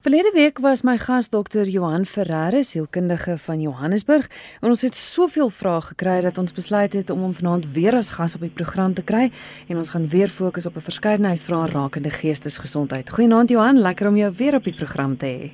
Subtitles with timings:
[0.00, 4.30] Verlede week was my gas dokter Johan Ferreira, sielkundige van Johannesburg,
[4.62, 8.08] en ons het soveel vrae gekry dat ons besluit het om hom vanaand weer as
[8.16, 9.26] gas op die program te kry
[9.68, 13.10] en ons gaan weer fokus op 'n verskeidenheid vrae rakende geestesgesondheid.
[13.10, 15.50] Goeienaand Johan, lekker om jou weer op die program te hê.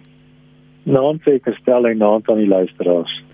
[0.85, 3.25] Naam vir gestel en naam aan die luisteraars.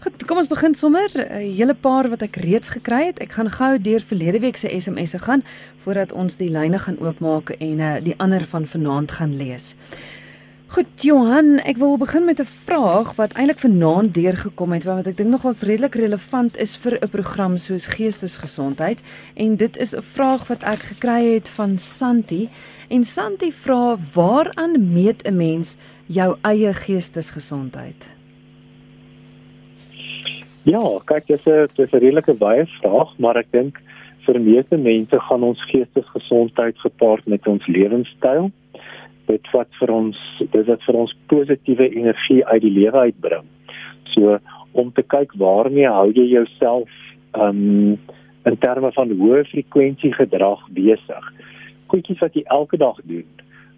[0.00, 3.18] Goed, kom ons begin sommer 'n hele paar wat ek reeds gekry het.
[3.18, 5.42] Ek gaan gou deur verlede week se SMS'e gaan
[5.78, 9.74] voordat ons die lyne gaan oopmaak en uh, die ander van vanaand gaan lees.
[10.70, 15.16] Goed Johan, ek wil begin met 'n vraag wat eintlik vanaand deurgekom het wat ek
[15.16, 19.02] dink nogals redelik relevant is vir 'n program soos Geestesgesondheid.
[19.34, 22.48] En dit is 'n vraag wat ek gekry het van Santi.
[22.88, 25.76] En Santi vra waaraan meet 'n mens
[26.06, 28.14] jou eie geestesgesondheid?
[30.62, 33.80] Ja, kyk, dit is 'n dit is 'n redelike baie vraag, maar ek dink
[34.24, 38.52] vir meeste mense gaan ons geestesgesondheid gepaard met ons lewenstyl
[39.30, 43.46] dit wat vir ons dit wat vir ons positiewe energie uit die lewe uitbring.
[44.14, 44.38] So
[44.72, 46.90] om te kyk waarmee hou jy jouself
[47.38, 47.98] um
[48.48, 51.30] in terme van hoë frekwensie gedrag besig.
[51.92, 53.28] Goedjies wat jy elke dag doen.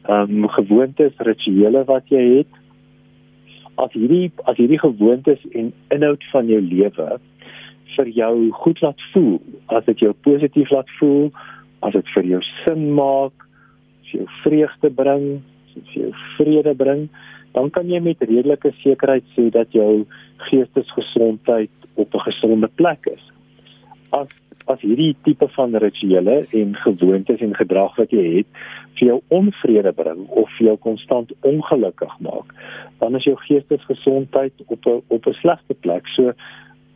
[0.09, 2.61] Um gewoontes, rituele wat jy het.
[3.83, 7.11] As hierdie as hierdie gewoontes en inhoud van jou lewe
[7.93, 9.35] vir jou goed laat voel,
[9.69, 11.27] as dit jou positief laat voel,
[11.85, 13.35] as dit vir jou sin maak,
[14.13, 15.43] jou vreugde bring,
[15.77, 17.09] as jou vrede bring,
[17.53, 20.05] dan kan jy met redelike sekerheid sê dat jou
[20.49, 23.25] geestesgesondheid op 'n gesonde plek is.
[24.11, 24.29] As
[24.67, 28.47] as hierdie tipe van rituele en gewoontes en gedrag wat jy het
[28.99, 32.55] vir jou onvrede bring of vir jou konstant ongelukkig maak,
[33.01, 36.07] dan is jou geestesgesondheid op 'n op 'n slegte plek.
[36.07, 36.33] So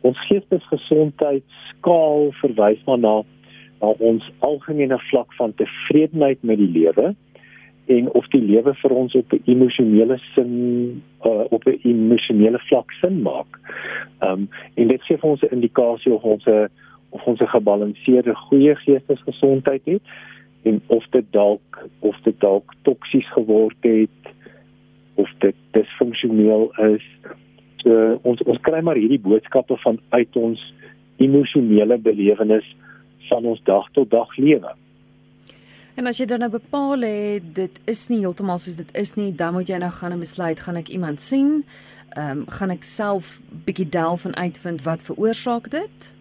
[0.01, 3.23] ons geestesgesondheid skaal verwys maar na
[3.79, 7.15] na ons algemene vlak van tevredenheid met die lewe
[7.87, 12.91] en of die lewe vir ons op 'n emosionele sin uh, op 'n emosionele vlak
[12.91, 13.59] sin maak.
[14.19, 16.67] Ehm um, en dit gee vir ons 'n indikasie of ons 'n
[17.09, 20.01] of ons 'n gebalanseerde goeie geestesgesondheid het
[20.63, 24.33] en of dit dalk of dit dalk toksies geword het
[25.13, 27.05] of dit disfunksioneel is.
[27.75, 30.73] So ons ons kry maar hierdie boodskappe van uit ons
[31.17, 32.75] emosionele belewenis
[33.27, 34.73] van ons dag tot dag lewe.
[35.97, 39.31] En as jy dan nou bepaal het dit is nie heeltemal soos dit is nie,
[39.35, 41.63] dan moet jy nou gaan en besluit gaan ek iemand sien?
[42.15, 46.13] Ehm um, gaan ek self bietjie delf en uitvind wat veroorsaak dit?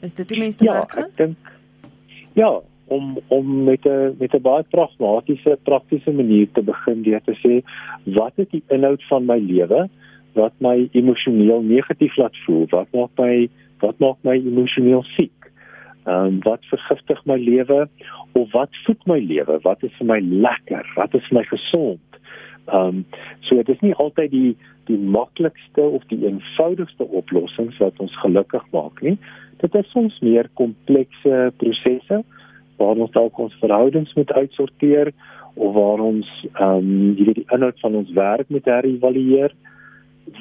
[0.00, 1.08] Is dit hoe mense te ja, werk gaan?
[1.10, 1.56] Ek dink
[2.38, 2.50] ja,
[2.90, 7.62] om om met 'n met 'n baie pragmatiese praktiese manier te begin deur te sê
[8.04, 9.88] wat is die inhoud van my lewe
[10.32, 12.66] wat my emosioneel negatief laat voel?
[12.70, 13.48] Wat maak my
[13.80, 15.39] wat maak my emosioneel siek?
[16.04, 17.88] Ehm um, wat vergiftig my lewe
[18.32, 19.58] of wat voed my lewe?
[19.62, 20.92] Wat is vir my lekker?
[20.96, 22.20] Wat is vir my gesond?
[22.66, 23.04] Ehm um,
[23.40, 24.56] so dit is nie altyd die
[24.88, 29.18] die maklikste of die eenvoudigste oplossings wat ons gelukkig maak nie.
[29.60, 32.22] Dit is soms meer komplekse prosesse
[32.80, 35.12] waar ons dalk ons verhoudings moet uitsorteer
[35.54, 39.52] of waar ons ehm um, die, die inhoud van ons werk moet herëvalueer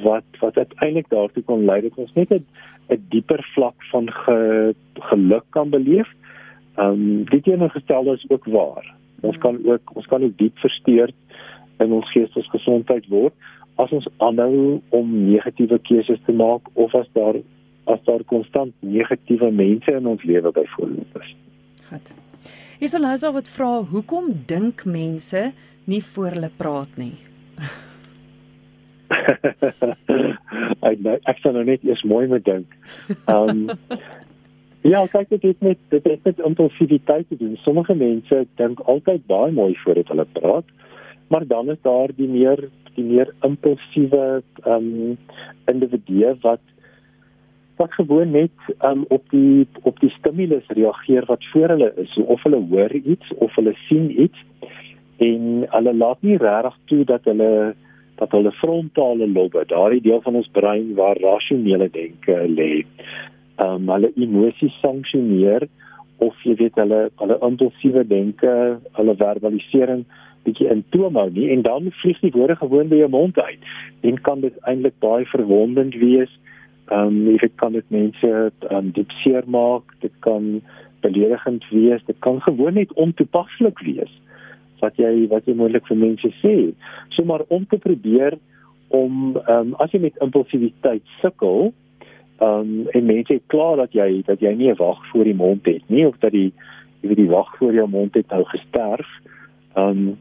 [0.04, 2.46] wat wat uiteindelik daartoe kon lei dat ons net 'n
[2.90, 6.10] 'n dieper vlak van ge, geluk kan beleef.
[6.76, 8.94] Ehm um, dit teenoorgestelde is ook waar.
[9.22, 11.10] Ons kan ook ons kan ook diep versteur
[11.78, 13.34] in ons geestesgesondheid word
[13.76, 17.40] as ons aanhou om negatiewe keuses te maak of as daar
[17.90, 21.36] as daar konstant negatiewe mense in ons lewe byvoorbeeld is.
[21.90, 22.14] Goed.
[22.80, 25.52] Is daar nou wat vra hoekom dink mense
[25.86, 27.16] nie voor hulle praat nie?
[30.90, 32.74] ek ek sal nou net eers mooi moet dink.
[33.26, 33.62] Ehm um,
[34.94, 37.58] ja, kyk dit het met dit het met impulsiwiteit te doen.
[37.66, 40.68] Sommige mense dink altyd baie mooi voordat hulle praat,
[41.28, 45.18] maar dan is daar die meer die meer impulsiewe ehm um,
[45.72, 46.64] individue wat
[47.80, 48.52] wat gewoon net
[48.84, 52.92] um, op die op die stimulus reageer wat voor hulle is, so of hulle hoor
[52.92, 54.40] iets of hulle sien iets
[55.18, 57.52] en hulle laat nie regtig toe dat hulle
[58.20, 62.72] dat hulle frontale lobbe, daardie deel van ons brein waar rasionele denke lê,
[63.60, 65.68] ehm um, hulle emosies sanksioneer
[66.24, 68.52] of jy weet hulle hulle impulsiewe denke,
[69.00, 70.04] hulle verbalisering
[70.48, 73.64] bietjie in toom hou nie en dan vlieg die woorde gewoon by jou mond uit.
[74.08, 76.32] En kan dit eintlik baie verwondend wees.
[76.92, 78.36] Ehm um, jy kan dit mense
[78.72, 80.60] um, diep seer maak, dit kan
[81.04, 84.12] beledigend wees, dit kan gewoon net ontoepaslik wees
[84.80, 86.56] wat jy wat jy moontlik vir mense sê.
[87.16, 88.38] So maar om te probeer
[88.90, 91.72] om ehm um, as jy met impulsiwiteit sukkel,
[92.40, 95.36] ehm um, en mense het klaar dat jy dat jy nie 'n wag voor die
[95.36, 96.54] mond het nie of dat die
[97.02, 99.08] jy weet die wag voor jou mond het nou gesterf.
[99.76, 100.18] Ehm um,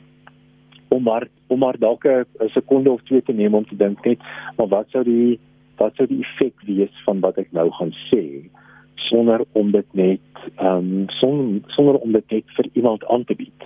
[0.88, 4.18] om maar om maar dalk 'n sekonde of twee te neem om te dink net
[4.56, 5.38] maar wat sou die
[5.76, 8.50] wat sou die effek wees van wat ek nou gaan sê
[8.94, 10.20] sonder om dit net
[10.56, 13.60] ehm um, sonder sonder om dit net vir iemand aan te bied.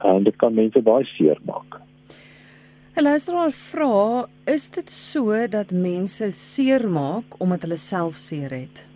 [0.00, 1.80] Ehm um, dit kan mense baie seer maak.
[2.96, 8.86] 'n Luisteraar vra, is dit so dat mense seer maak omdat hulle self seer het?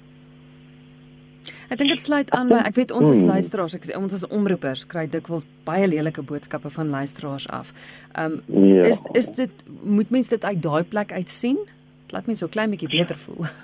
[1.68, 3.30] Ek dink dit sluit aan by ek weet ons as hmm.
[3.34, 7.72] luisteraars, ek sê ons as omroepers kry dikwels baie lelike boodskappe van luisteraars af.
[8.14, 8.84] Ehm um, ja.
[8.88, 11.60] is is dit moet mense dit uit daai plek uit sien?
[12.04, 13.46] Dit laat mense so klein bietjie beter voel.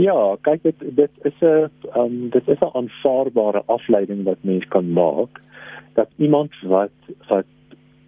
[0.00, 4.64] Ja, kyk dit dit is 'n ehm um, dit is 'n aanvaarbare afleiding wat mens
[4.68, 5.40] kan maak
[5.94, 7.48] dat iemand wat wat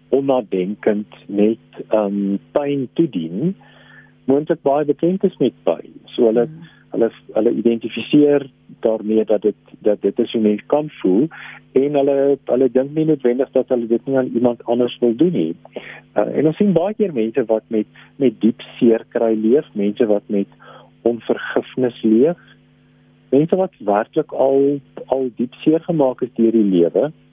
[0.09, 3.55] onnadenkend net ehm um, pyn toedien
[4.25, 5.91] moet dit baie bekend is met pyn.
[6.05, 8.47] So hulle hmm hulle hulle identifiseer
[8.79, 11.27] daarmee dat dit dat dit is hoe mens kan voel
[11.71, 15.31] en hulle hulle dink nie noodwendig dat hulle dit nie aan iemand anders wil doen
[15.31, 15.53] nie.
[16.15, 17.87] Uh, en ons sien baie keer mense wat met
[18.23, 20.47] met diep seer kry leef, mense wat met
[21.03, 22.39] onvergifnis leef.
[23.35, 24.79] Mense wat werklik al
[25.17, 27.09] al diep seer gemaak is deur die lewe.
[27.09, 27.24] Ehm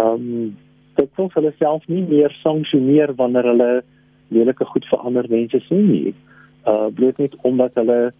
[0.00, 0.56] um,
[0.96, 3.70] dit voel hulle self nie meer sanksioneer wanneer hulle
[4.34, 6.14] lelike goed vir ander mense sien nie.
[6.70, 8.12] Uh bloot net omdat hulle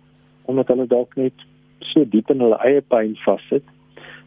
[0.50, 1.46] omdat hulle dalk net
[1.92, 3.64] so diep in hulle eie pyn vassit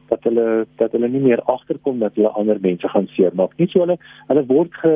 [0.10, 3.70] dat hulle dat hulle nie meer agterkom dat hulle ander mense gaan seermaak nie.
[3.72, 3.98] So hulle
[4.30, 4.94] hulle word ge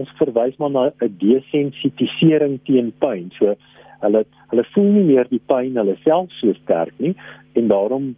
[0.00, 3.30] ons verwys maar na 'n desensitisering teen pyn.
[3.38, 3.54] So
[4.02, 7.14] hulle hulle voel nie meer die pyn hulle self so sterk nie
[7.54, 8.14] en daarom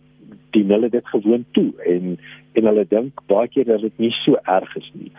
[0.52, 2.18] dien hulle dit gewoon toe en
[2.56, 5.10] en hulle dink baie keer dat dit nie so erg is nie.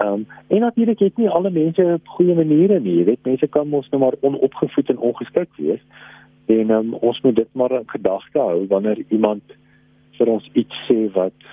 [0.00, 2.96] Ehm um, en natuurlik het nie alle mense goeie maniere nie.
[2.98, 5.82] Jy weet mense kan mos nou maar onopgevoed en ongeskik wees
[6.46, 9.56] en um, ons moet dit maar in gedagte hou wanneer iemand
[10.18, 11.48] vir ons iets sê wat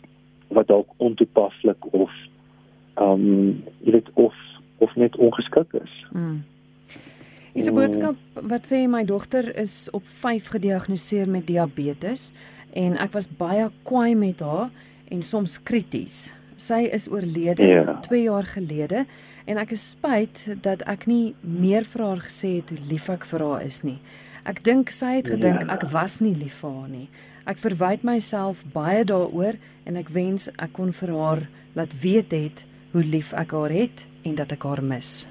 [0.47, 2.11] wat dalk ontoepaslik of
[2.97, 4.35] ehm um, jy weet of
[4.77, 5.93] of net ongeskik is.
[6.11, 6.43] Mm.
[7.53, 12.31] Is 'n boodskap wat sê my dogter is op 5 gediagnoseer met diabetes
[12.73, 14.69] en ek was baie kwaai met haar
[15.11, 16.27] en soms krities.
[16.57, 18.23] Sy is oorlede 2 yeah.
[18.23, 19.05] jaar gelede
[19.45, 23.27] en ek is spyt dat ek nie meer vir haar gesê het hoe lief ek
[23.29, 23.99] vir haar is nie.
[24.47, 25.75] Ek dink sy het gedink ja.
[25.75, 27.07] ek was nie lief vir haar nie.
[27.47, 29.55] Ek verwyd myself baie daaroor
[29.87, 34.07] en ek wens ek kon vir haar laat weet het hoe lief ek haar het
[34.25, 35.27] en dat ek haar mis.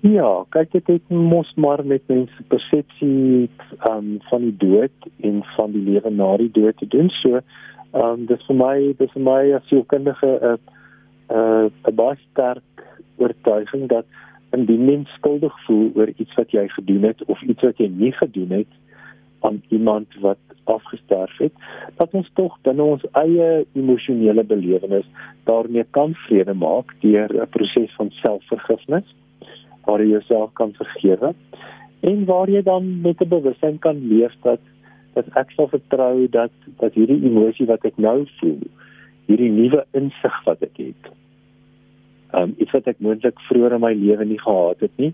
[0.00, 3.50] Ja, kyk dit het mos maar met mense persepsie
[3.90, 7.10] um, van die dood en van die lewe na die dood te doen.
[7.10, 7.40] So,
[7.90, 10.58] ehm um, dis vir my, dis vir my as 'n kundige 'n
[11.34, 12.84] 'n 'n baie sterk
[13.16, 14.06] oortuiging dat
[14.54, 18.12] indien mens skuldig voel oor iets wat jy gedoen het of iets wat jy nie
[18.12, 18.72] gedoen het
[19.40, 21.52] aan iemand wat afgestorf het,
[21.96, 25.06] dat ons tog binne ons eie emosionele belewenis
[25.44, 29.14] daarmee kan vrede maak deur 'n proses van selfvergifnis
[29.88, 31.32] waar jy jouself kan vergewe
[32.00, 34.60] en waar jy dan met 'n bewustheid kan leef dat
[35.14, 38.60] dat ek sal vertrou dat dat hierdie emosie wat ek nou voel,
[39.26, 41.10] hierdie nuwe insig wat ek het,
[42.32, 45.12] um, iets wat ek moontlik vroeër in my lewe nie gehad het nie.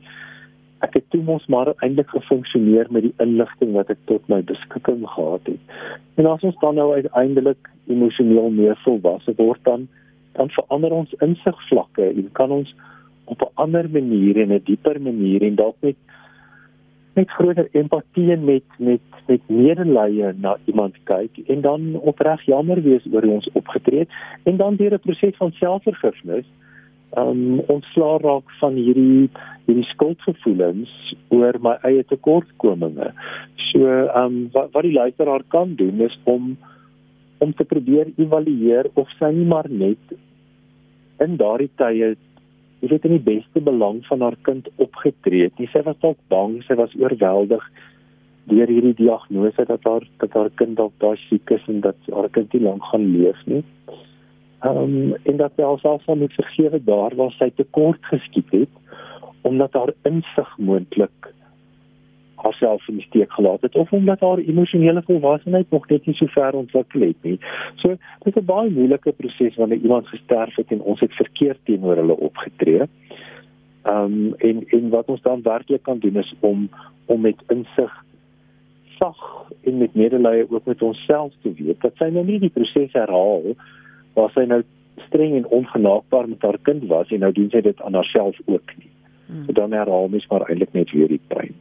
[0.84, 5.06] Ek het toe mos maar eintlik gefunksioneer met die inligting wat ek tot my beskikking
[5.08, 5.76] gehad het.
[6.20, 9.88] En as ons dan nou uiteindelik emosioneel meer volwasse word dan
[10.34, 12.74] dan verander ons insigvlakke en kan ons
[13.24, 15.96] op 'n ander manier en 'n dieper manier en dalk met
[17.14, 22.82] met groter empatie en met met met medelee na iemand kyk en dan opreg jammer
[22.82, 24.08] wees oor ons opgetree
[24.42, 26.46] en dan deur 'n proses van selfvergifnis
[27.16, 29.30] um ontslaa raak van hierdie
[29.66, 30.90] hierdie skuldgevoelens
[31.28, 33.12] oor my eie tekortkominge.
[33.70, 36.56] So um wat wat die luisteraar kan doen is om
[37.38, 40.14] om te probeer evalueer of sy nie maar net
[41.24, 42.14] in daardie tye
[42.84, 45.56] jy weet in die beste belang van haar kind opgetree het.
[45.58, 47.64] Nie sy was dalk bang, sy was oorweldig
[48.50, 52.28] deur hierdie diagnose dat haar dat haar kind dalk daar siek is en dat haar
[52.36, 53.62] kind nie lank gaan leef nie.
[54.64, 58.82] Ehm um, en dat sy alself van moet vergewe daar waar sy tekort geskiet het
[59.48, 61.32] omdat haar insig moontlik
[62.44, 66.26] haarself in die steek gelaat het of omdat haar emosionele volwassenheid nog net nie so
[66.36, 67.38] ver ontwikkel het nie.
[67.82, 71.60] So dit is 'n baie moeilike proses wanneer iemand gesterf het en ons het verkeerd
[71.64, 72.88] teenoor hulle opgetree.
[73.82, 76.68] Ehm um, en en wat ons dan werklik kan doen is om
[77.06, 78.04] om met insig
[78.98, 82.92] sag en met medelee ook met onsself te weet dat sy nou nie die proses
[82.92, 83.54] herhaal
[84.14, 84.62] waar sy nou
[85.06, 88.74] streng en ongenaakbaar met haar kind was en nou doen sy dit aan haarself ook
[88.78, 88.90] nie.
[89.26, 89.44] Hmm.
[89.44, 91.54] So dan herhaal mens maar eintlik net weer die pyn.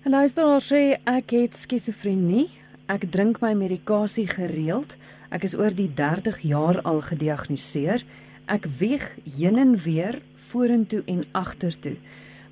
[0.00, 2.46] Luister ons sê ek het skizofrenie.
[2.88, 4.94] Ek drink my medikasie gereeld.
[5.28, 8.00] Ek is oor die 30 jaar al gediagnoseer.
[8.48, 11.98] Ek wieg heen en weer vorentoe en agtertoe.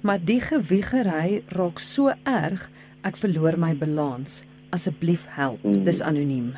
[0.05, 2.69] Maar die gewiegery raak so erg,
[3.09, 4.43] ek verloor my balans.
[4.69, 5.64] Asseblief help.
[5.64, 5.87] Hmm.
[5.88, 6.52] Dis anoniem.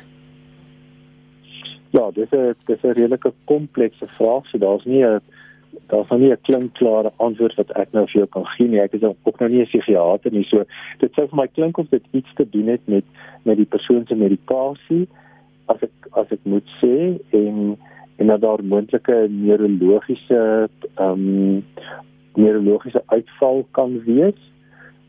[1.95, 4.45] Ja, dis 'n dis 'n redelike komplekse vraag.
[4.51, 5.21] So daar's nie 'n
[5.87, 8.79] daar's nog nie 'n klinkklare antwoord wat ek nou vir jou kan gee nie.
[8.79, 10.43] Ek is ook nou nie 'n psigiater nie.
[10.43, 10.63] So
[10.99, 13.03] dit sou vir my klink of dit iets te doen het met
[13.43, 15.07] met die persoon se medikasie
[15.65, 17.77] as ek as ek moet sê en
[18.17, 21.65] en dat daar moontlike neurologiese ehm um,
[22.35, 24.39] neurologiese uitval kan wees.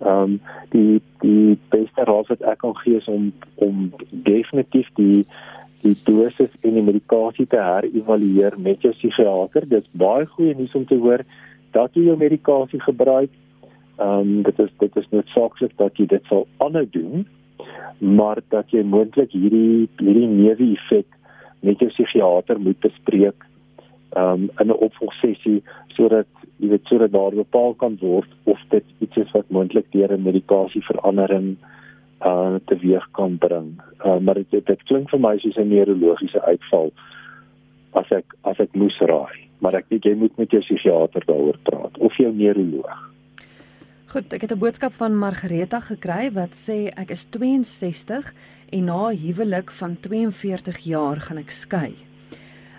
[0.00, 5.26] Ehm um, die die beste raad wat ek kan gee is om om definitief die
[5.82, 9.66] die dosis en die medikasie te herëvalueer met jou psigiater.
[9.68, 11.24] Dit is baie goeie nuus om te hoor
[11.76, 13.30] dat jy jou medikasie gebruik.
[13.98, 17.26] Ehm um, dit is dit is noodsaaklik dat jy dit sal aanhou doen,
[17.98, 21.06] maar dat jy moontlik hierdie hierdie neeweffek
[21.62, 23.48] met jou psigiater moet bespreek
[24.12, 25.62] ehm um, in 'n opvolgsessie
[25.96, 30.12] sodat jy weet sodat daar bepaal kan word of dit iets is wat moontlik deur
[30.12, 31.56] 'n medikasieverandering
[32.24, 33.80] uh teweeg kan bring.
[34.04, 36.92] Uh maar dit dit klink vir my soos 'n neurologiese uitval
[37.92, 39.48] as ek as ek moes raai.
[39.58, 43.10] Maar ek dink jy moet met jou psigiater daaroor praat of jou neuroloog.
[44.12, 48.32] Goed, ek het 'n boodskap van Margareta gekry wat sê ek is 62
[48.70, 51.94] en na huwelik van 42 jaar gaan ek skei.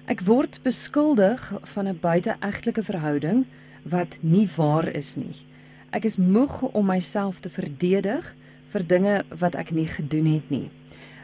[0.06, 3.46] Ek word beskuldig van 'n buiteegtelike verhouding
[3.84, 5.36] wat nie waar is nie.
[5.92, 8.36] Ek is moeg om myself te verdedig
[8.74, 10.70] vir dinge wat ek nie gedoen het nie.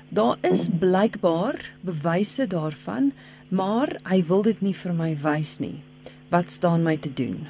[0.10, 3.12] Daar is blykbaar bewyse daarvan,
[3.50, 5.77] maar hy wil dit nie vir my wys nie.
[6.34, 7.48] Wat staan my te doen?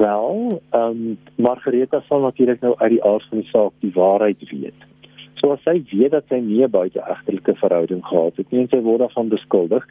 [0.00, 4.44] Wel, ehm um, Margareta sal natuurlik nou uit die aard van die saak die waarheid
[4.52, 4.86] weet.
[5.40, 8.80] So as sy weet dat sy nie 'n buiteegtelike verhouding gehad het nie en sy
[8.84, 9.84] word daarvan beskuldig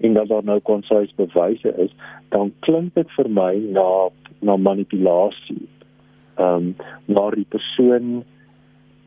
[0.00, 1.90] en dat daar nou konsuis bewyse is,
[2.30, 4.10] dan klink dit vir my na
[4.40, 5.66] na manipulasie
[6.36, 8.24] ehm um, maar die persoon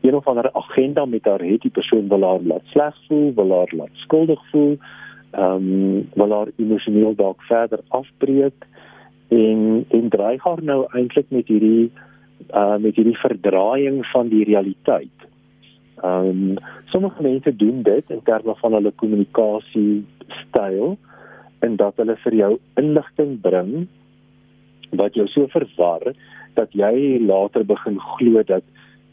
[0.00, 3.56] een of ander agenda met haar het die persoon wil haar laat sleg voel, wil
[3.56, 4.78] haar laat skuldig voel,
[5.30, 8.66] ehm um, wil haar emosioneel dalk verder afbreek
[9.28, 11.90] en en dreig haar nou eintlik met hierdie
[12.54, 15.28] uh met hierdie verdraaiing van die realiteit.
[16.02, 20.96] Ehm um, sommige mense doen dit in terme van hulle kommunikasie styl
[21.58, 23.86] en dat hulle vir jou inligting bring
[24.90, 26.12] wat jou so verwar
[26.54, 28.64] dat jy later begin glo dat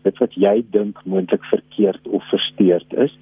[0.07, 3.13] dit wat jy dink moontlik verkeerd of versteurd is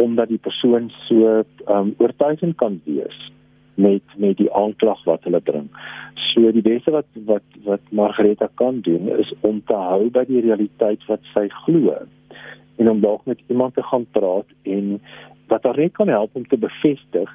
[0.00, 3.18] omdat die persoon so um, oortuigend kan wees
[3.74, 5.68] met met die aanklag wat hulle bring.
[6.32, 10.42] So die beste wat wat wat Margareta kan doen is om te hou by die
[10.44, 11.96] realiteit wat sy glo
[12.80, 14.98] en om dalk met iemand te gaan praat en
[15.48, 17.30] wat haar net kan help om te bevestig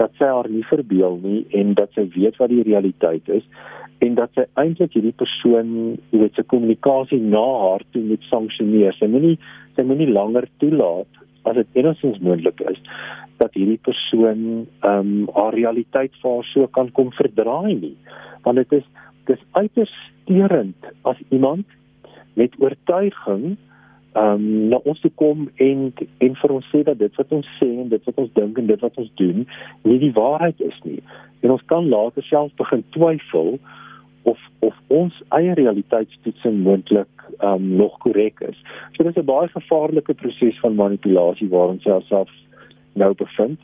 [0.00, 3.46] dat sy haar nie verbeel nie en dat sy weet wat die realiteit is
[4.02, 5.74] en dat sy eintlik hierdie persoon,
[6.10, 8.96] jy weet, se kommunikasie na haar toe moet sanksioneer.
[8.98, 9.36] Sy moenie
[9.76, 12.80] sy moenie langer toelaat as dit enigstens moontlik is
[13.40, 14.42] dat hierdie persoon
[14.82, 17.96] ehm um, haar realiteit vir haar so kan kom verdraai nie.
[18.44, 18.88] Want dit is
[19.30, 21.66] dis uiters steurend as iemand
[22.38, 23.56] met oortuiging
[24.14, 27.68] um, na ons toe kom en en vir ons sê dat dit wat ons sê
[27.84, 29.44] en dit wat ons dink en dit wat ons doen
[29.88, 31.00] nie die waarheid is nie.
[31.42, 33.58] En ons kan later self begin twyfel
[34.28, 38.58] of of ons eie realiteitstoetsing moontlik um, nog korrek is.
[38.94, 42.30] So dis 'n baie gevaarlike proses van manipulasie waarin sy haarself
[42.94, 43.60] nou bevind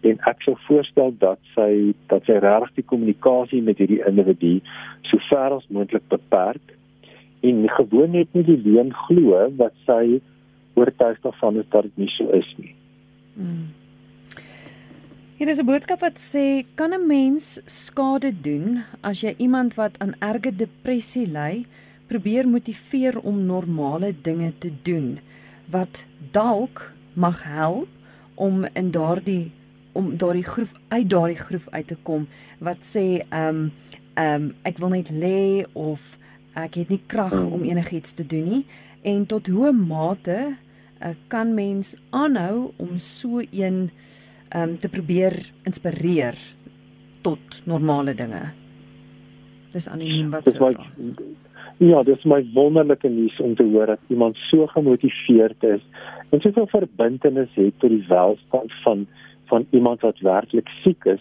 [0.00, 4.58] en ek sou voorstel dat sy dat sy regtig die kommunikasie met hierdie individu
[5.10, 6.77] so ver as moontlik beperk
[7.40, 10.20] en gewoon net nie die leuen glo wat sy
[10.78, 12.74] oortuig daarvan is dat dit nie so is nie.
[13.34, 13.68] Hmm.
[15.38, 19.98] Hier is 'n boodskap wat sê kan 'n mens skade doen as jy iemand wat
[19.98, 21.66] aan erge depressie ly,
[22.06, 25.18] probeer motiveer om normale dinge te doen
[25.70, 27.88] wat dalk mag help
[28.34, 29.50] om in daardie
[29.92, 32.26] om daardie groef uit daardie groef uit te kom
[32.58, 33.72] wat sê ehm um,
[34.14, 36.18] ehm um, ek wil net lê of
[36.58, 37.52] ek het nie krag mm.
[37.52, 38.62] om enigiets te doen nie
[39.06, 43.88] en tot hoe mate uh, kan mens aanhou om so een
[44.56, 45.36] um, te probeer
[45.68, 46.38] inspireer
[47.22, 48.42] tot normale dinge.
[49.72, 50.72] Dis anoniem wat so.
[51.78, 55.82] Ja, dis my wonderlike nuus om te hoor dat iemand so gemotiveerd is
[56.30, 59.06] en soveel verbintenis het tot die welstand van
[59.48, 61.20] van iemand wat werklik siek is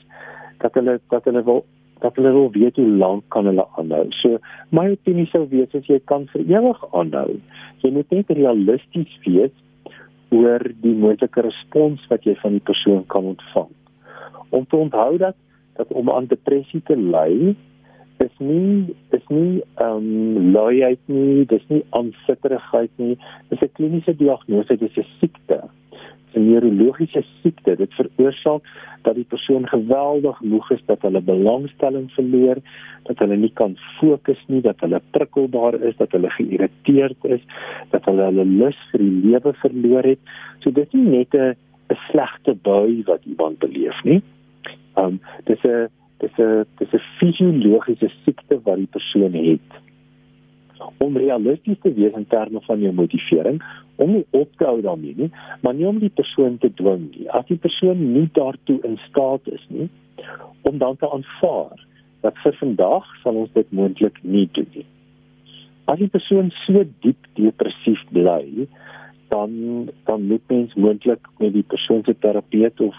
[0.59, 1.61] dat hulle dat hulle wil
[2.01, 4.05] dat hulle wil weet hoe lank kan hulle aanhou.
[4.21, 4.39] So
[4.69, 7.39] my opinie sou wees as jy kan vir ewig aanhou.
[7.83, 9.55] Jy moet net realisties wees
[10.35, 13.71] oor die moontlike respons wat jy van die persoon kan ontvang.
[14.49, 15.35] Om te onthou dat
[15.77, 17.53] dat om aan depressie te ly
[18.17, 23.17] is nie is nie ehm um, luiheid nie, dis nie aansitterigheid nie.
[23.49, 25.61] Dis 'n kliniese diagnose, dis 'n siekte.
[26.33, 27.75] 'n neurologiese siekte.
[27.75, 28.63] Dit veroorsaak
[29.01, 32.57] dat die persoon geweldig moeg is, dat hulle belangstelling verloor,
[33.03, 37.41] dat hulle nie kan fokus nie, dat hulle prikkelbaar is, dat hulle geïrriteerd is,
[37.89, 40.19] dat hulle hulle lus vir die lewe verloor het.
[40.59, 41.55] So dit is nie net 'n
[41.89, 44.21] 'n slegte bui wat iemand beleef nie.
[44.95, 45.87] Um dis 'n
[46.19, 49.86] dis 'n dis 'n fisiologiese siekte wat die persoon het.
[51.03, 53.61] Om realisties te wees in terme van jou motivering,
[53.95, 55.29] om nie op te hou daarmee nie,
[55.61, 57.29] maar nie om die persoon te dwing nie.
[57.29, 59.89] As die persoon nie daartoe in staat is nie,
[60.69, 61.85] om dan te aanvaar
[62.25, 64.85] dat vir vandag sal ons dit moontlik nie doen nie.
[65.87, 68.67] As die persoon so diep depressief bly,
[69.31, 72.95] dan dan moet mens moontlik met die persoon se terapeut of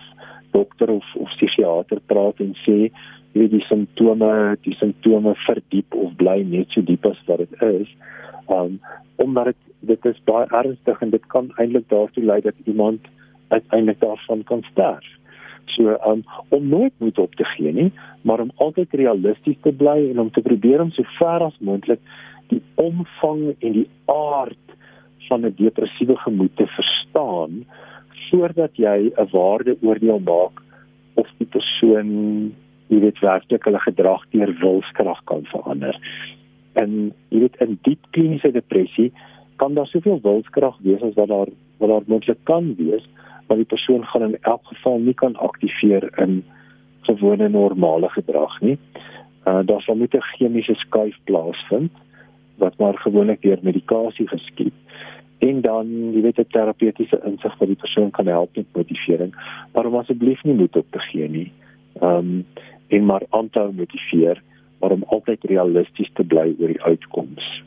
[0.51, 2.79] dokter of of psigiater praat en sê
[3.33, 7.89] weet die simptome die simptome verdiep of bly net so diep as wat dit is
[8.49, 8.81] um,
[9.17, 13.07] omdat dit dit is baie ernstig en dit kan eintlik daartoe lei dat iemand
[13.49, 15.07] uiteindelik daarvan kan sterf.
[15.65, 17.93] So um, om nooit moed op te gee nie,
[18.23, 22.01] maar om altyd realisties te bly en om te probeer om so ver as moontlik
[22.49, 24.75] die omvang en die aard
[25.29, 27.65] van 'n depressiewe gemoed te verstaan
[28.31, 30.63] sodat jy 'n waardeoordeel maak
[31.15, 32.09] of die persoon
[32.89, 35.97] jy weet werklik hulle gedrag deur wilskrag kan verander.
[36.81, 39.13] En jy weet in diep kliniese depressie
[39.57, 43.05] kan daar soveel wilskrag wees as wat daar wat daar moontlik kan wees,
[43.47, 46.43] maar die persoon gaan in elk geval nie kan aktiveer in
[47.07, 48.79] gewone normale gedrag nie.
[49.47, 51.93] Uh daar sal moet 'n chemiese skuif plaasvind
[52.59, 54.75] wat maar gewoonlik deur medikasie geskied
[55.39, 59.33] en dan jy weet 'n terapeutiese insig wat die persoon kan help met motivering,
[59.73, 61.53] maar om asseblief nie moed op te gee nie.
[62.03, 62.47] Um
[62.89, 64.43] en maar aanhou motiveer,
[64.81, 67.65] maar om altyd realisties te bly oor die uitkomste.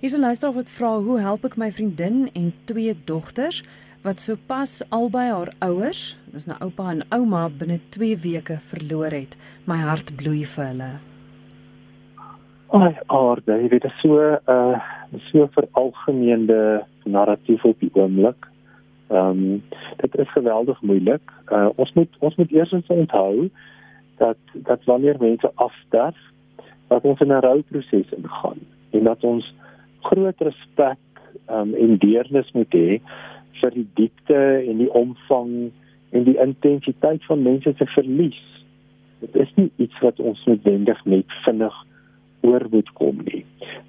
[0.00, 3.64] Hier is 'n luisteraar wat vra hoe help ek my vriendin en twee dogters
[4.02, 9.36] wat sopas albei haar ouers, dis nou oupa en ouma binne 2 weke verloor het.
[9.64, 10.90] My hart bloei vir hulle.
[12.76, 14.80] Ai, aarde, jy weet dit is so 'n uh,
[15.30, 18.46] so veralgemeende narratief op die oomblik.
[19.08, 19.62] Ehm um,
[19.96, 21.22] dit is geweldig moeilik.
[21.48, 23.50] Uh, ons moet ons moet eers onthou
[24.16, 26.18] dat dat wanneer mense afsterf,
[26.86, 28.58] dat ons in 'n rouproses ingaan
[28.90, 29.54] en dat ons
[30.00, 30.98] groot respek
[31.50, 33.00] um, en deernis moet hê
[33.60, 35.70] vir die diepte en die omvang
[36.10, 38.42] en die intensiteit van mense se verlies.
[39.18, 41.84] Dit is nie iets wat ons noodwendig net vinnig
[42.40, 43.44] oor moet kom nie.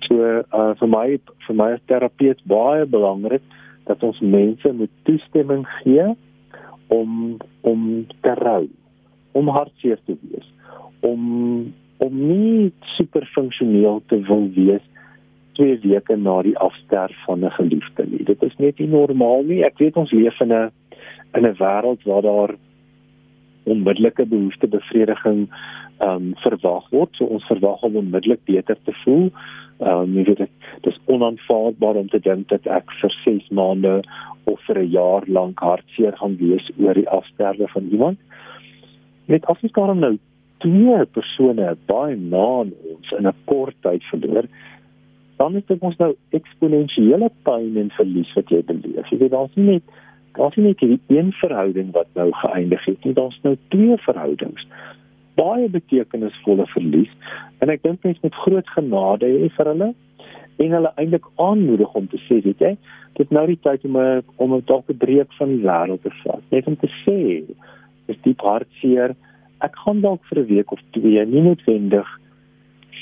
[0.07, 1.05] So uh, vir my
[1.47, 3.43] vir my as terapeut baie belangrik
[3.87, 6.07] dat ons mense moet toestemming gee
[6.87, 8.67] om om te rou,
[9.31, 10.47] om hartseer te wees,
[10.99, 14.83] om om nie super funksioneel te wil wees
[15.57, 18.23] 2 weke na die afsterf van 'n geliefde nie.
[18.23, 19.63] Dit is net nie normaal nie.
[19.63, 20.71] Ek weet ons leef in 'n
[21.33, 22.55] in 'n wêreld waar daar
[23.63, 25.49] onmiddellike behoeftebevrediging
[25.97, 27.09] ehm um, verwag word.
[27.15, 29.31] So ons verwag om onmiddellik beter te voel.
[29.79, 34.01] Ehm um, jy weet dit dis onaanvaarbaar om te dink dat ek vir 6 maande
[34.49, 38.17] of vir 'n jaar lank hartseer gaan wees oor die afsterwe van iemand.
[39.25, 40.17] Net as ons daarom nou
[40.57, 44.47] twee persone baie na ons in 'n kort tyd verloor,
[45.37, 49.09] dan is dit mos nou eksponensiële pyn en verlies wat jy beleef.
[49.09, 49.83] Jy weet daar's nie net
[50.37, 54.67] daar's nie net hierdie een verhouding wat nou geëindig het nie, daar's nou twee verhoudings.
[55.37, 57.13] Baie betekenisvolle verlies
[57.61, 59.93] en ek dink mense met groot genade hê vir hulle
[60.57, 62.73] en hulle eintlik aanmoedig om te sê, weet jy,
[63.19, 66.13] dit nou die tyd om 'n om 'n dalk 'n breek van die wêreld te
[66.23, 66.43] vat.
[66.51, 67.43] Net om te sê,
[68.07, 69.15] is diep hartseer.
[69.61, 72.07] Ek gaan dalk vir 'n week of twee nie noodwendig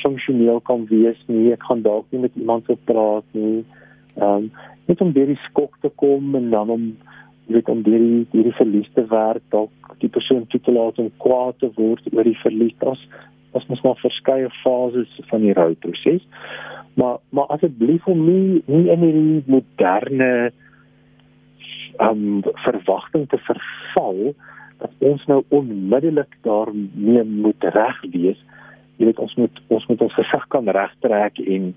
[0.03, 1.51] funksioneel kan wees nie.
[1.53, 3.63] Ek gaan dalk nie met iemand so praat nie.
[4.15, 4.51] Ehm um,
[4.87, 6.83] net om deur die skok te kom en dan om
[7.47, 11.11] weet om deur die hierdie verlies te werk, dalk die persoon toe te laat om
[11.23, 12.75] kwaad te word oor die verlies.
[12.79, 13.07] Dit
[13.55, 16.25] was mos maar verskeie fases van die rouproses.
[16.95, 20.51] Maar maar asseblief om nie nie in hierdie moderne
[21.99, 24.33] um, verwagting te verval
[24.77, 28.41] dat ons nou onmiddellik daarmee moet reg wees
[28.97, 31.69] jy weet ons moet ons moet ons gesig kan regtrek en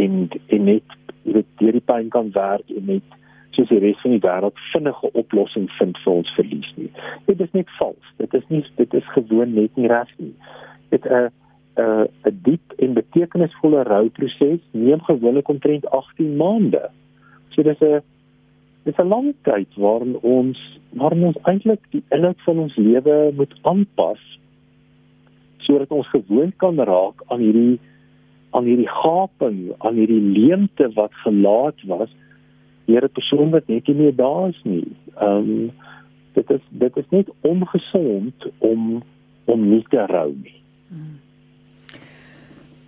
[0.00, 0.14] en
[0.56, 3.18] en net jy weet deur die pyn kan werk en net
[3.56, 6.90] soos die res van die wêreld vinnige oplossing vind vir ons verlies nie.
[7.26, 8.12] Dit is net vals.
[8.18, 10.34] Dit is nie dit is gewoon net nie reg nie.
[10.90, 11.30] Dit 'n
[11.76, 16.90] 'n 'n diep en betekenisvolle rouproses neem gewoonlik omtrent 18 maande.
[17.50, 18.00] So dis 'n
[18.84, 20.58] dis 'n lang tyd waarin ons
[20.92, 24.20] waarin ons eintlik die inhoud van ons lewe moet aanpas
[25.58, 27.78] sodat ons gewoond kan raak aan hierdie
[28.52, 32.10] aan hierdie gaping, aan hierdie leemte wat gelaat was
[32.86, 34.96] deur 'n persoon wat net nie meer daar is nie.
[35.16, 35.70] Ehm um,
[36.32, 39.02] dit is dit is net ongesond om
[39.44, 40.62] om nie te rou nie.
[40.88, 41.20] Hmm.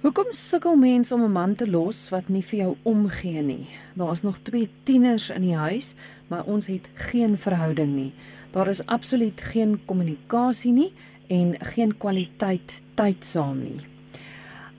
[0.04, 3.66] Hoekom sukkel mense om 'n man te los wat nie vir jou omgee nie?
[3.94, 5.94] Daar's nog twee tieners in die huis,
[6.28, 8.12] maar ons het geen verhouding nie.
[8.50, 10.92] Daar is absoluut geen kommunikasie nie
[11.26, 13.80] en geen kwaliteit tyd saam nie.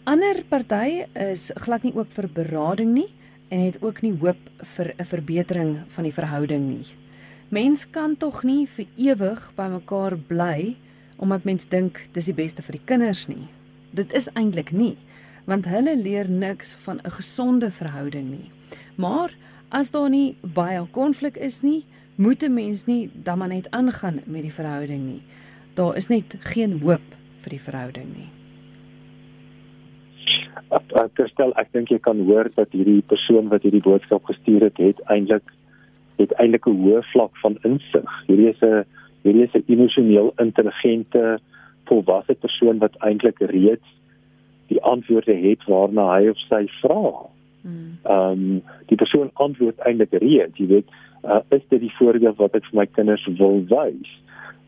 [0.03, 3.09] Ander party is glad nie oop vir berading nie
[3.55, 6.85] en het ook nie hoop vir 'n verbetering van die verhouding nie.
[7.49, 10.75] Mens kan tog nie vir ewig by mekaar bly
[11.17, 13.47] omdat mens dink dis die beste vir die kinders nie.
[13.91, 14.97] Dit is eintlik nie,
[15.45, 18.51] want hulle leer niks van 'n gesonde verhouding nie.
[18.95, 19.31] Maar
[19.69, 24.21] as daar nie baie konflik is nie, moet 'n mens nie dan maar net aangaan
[24.25, 25.21] met die verhouding nie.
[25.73, 28.34] Daar is net geen hoop vir die verhouding nie.
[31.15, 35.01] Terstel ek dink jy kan hoor dat hierdie persoon wat hierdie boodskap gestuur het, het
[35.07, 35.43] eintlik
[36.19, 38.11] het eintlik 'n hoë vlak van insig.
[38.27, 38.85] Hierdie is 'n
[39.23, 41.39] hierdie is 'n emosioneel intelligente
[41.85, 43.87] volwasse persoon wat eintlik reeds
[44.67, 47.29] die antwoorde het waarna hy of sy vra.
[47.61, 47.97] Hmm.
[48.03, 50.87] Ehm um, die persoon antwoord eintlik reeds, jy weet,
[51.23, 54.11] uh, is dit die voorbeeld wat ek vir my kinders wil wys?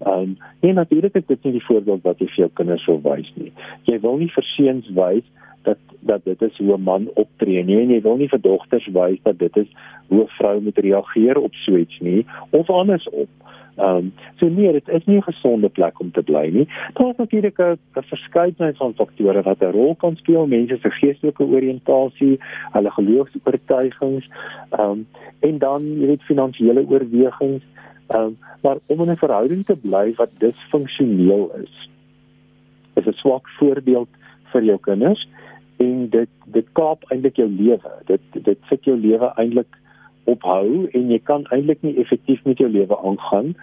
[0.06, 3.02] Ehm um, nee natuurlik is dit nie die voorbeeld wat jy vir jou kinders wil
[3.02, 3.52] wys nie.
[3.90, 5.26] Jy wil nie vir seuns wys
[5.68, 8.88] dat dat dit is hoe 'n man optree nie en jy wil nie vir dogters
[9.00, 9.70] wys dat dit is
[10.08, 13.28] hoe 'n vrou moet reageer op so iets nie of andersom.
[13.78, 16.68] Ehm um, so nee, dit is nie 'n gesonde plek om te bly nie.
[16.94, 21.44] Daar is natuurlik 'n verskeidenheid van faktore wat 'n rol kan speel, mense se geestelike
[21.44, 22.40] oriëntasie,
[22.72, 24.30] hulle geloofs-oortuigings,
[24.70, 25.08] ehm um,
[25.40, 27.64] en dan jy weet finansiële oorwegings.
[28.08, 31.90] Ehm um, maar om in 'n verhouding te bly wat disfunksioneel is,
[32.94, 34.10] is 'n swak voorbeeld
[34.52, 35.28] vir jou kinders
[35.84, 37.92] en dit dit kaap eintlik jou lewe.
[38.06, 39.80] Dit dit sit jou lewe eintlik
[40.28, 43.56] ophou en jy kan eintlik nie effektief met jou lewe aangaan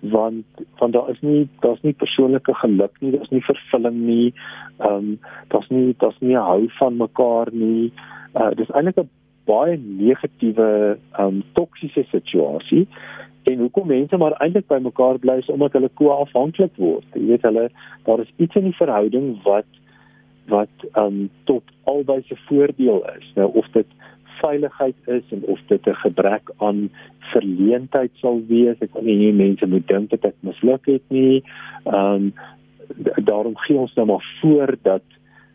[0.00, 4.34] want want daar is nie daar's nie persoonlike geluk nie, daar's nie vervulling nie.
[4.78, 7.92] Ehm um, daar's nie daar's nie hou van mekaar nie.
[8.34, 9.10] Uh dis eintlik 'n
[9.44, 12.86] baie negatiewe ehm um, toksiese situasie
[13.42, 17.06] en hoekom mense maar eintlik by mekaar bly is omdat hulle koafhanklik word.
[17.14, 17.68] Jy weet hulle
[18.04, 19.66] daar is iets in die verhouding wat
[20.48, 23.32] wat ehm um, tot albei se voordeel is.
[23.34, 23.86] Nou of dit
[24.40, 28.78] veiligheid is en of dit 'n gebrek aan verleentheid sal wees.
[28.78, 31.42] Ek wil nie mense moet dink dat ek misluk het nie.
[31.84, 32.32] Ehm um,
[33.24, 35.02] daarom gee ons nou maar voor dat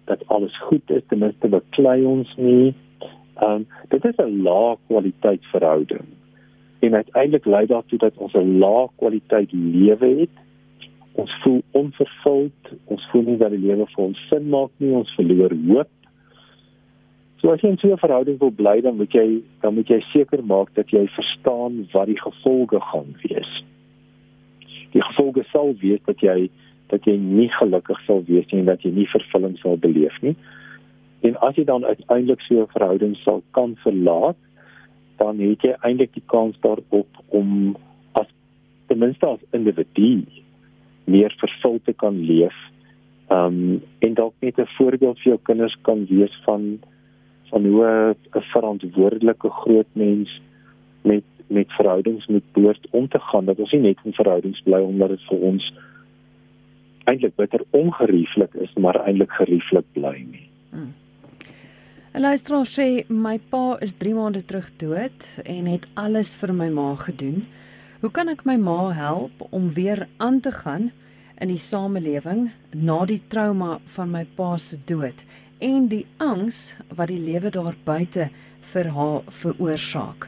[0.05, 2.73] dat alles goed is, ten minste beklei ons nie.
[3.35, 6.05] Ehm um, dit is 'n lae kwaliteit verhouding.
[6.79, 10.42] En uiteindelik lei daartoe dat ons 'n lae kwaliteit lewe het
[11.13, 15.11] ons voel onvervuld, ons voel nie dat die lewe vir ons sin maak nie, ons
[15.17, 15.91] verloor hoop.
[17.41, 19.99] So as jy in so 'n verhouding wil bly, dan moet jy dan moet jy
[20.13, 23.51] seker maak dat jy verstaan wat die gevolge gaan wees.
[24.93, 26.49] Die gevolge sal wees dat jy
[26.87, 30.35] dat jy nie gelukkig sal wees nie en dat jy nie vervulling sal beleef nie.
[31.21, 34.37] En as jy dan uiteindelik so 'n verhouding sal kan verlaat,
[35.17, 37.75] dan het jy eintlik die kans daarop om
[38.13, 38.27] as
[38.87, 40.25] ten minste as individu
[41.05, 42.55] meer vervuld te kan leef.
[43.29, 46.79] Um en dalk net 'n voorbeeld vir jou kinders kan wees van
[47.49, 50.41] van hoe 'n verantwoordelike groot mens
[51.01, 53.45] met met verhoudings moet behoort om te gaan.
[53.45, 55.73] Dat ons nie net in verhoudings bly omdat dit vir ons
[57.03, 60.49] eintlik bitter ongerieflik is, maar eintlik gerieflik bly nie.
[60.69, 60.93] Hmm.
[62.13, 66.69] En luister, sê my pa is 3 maande terug dood en het alles vir my
[66.69, 67.45] ma gedoen.
[68.03, 70.89] Hoe kan ek my ma help om weer aan te gaan
[71.39, 75.21] in die samelewing na die trauma van my pa se dood
[75.63, 78.25] en die angs wat die lewe daar buite
[78.73, 80.27] vir haar veroorsaak?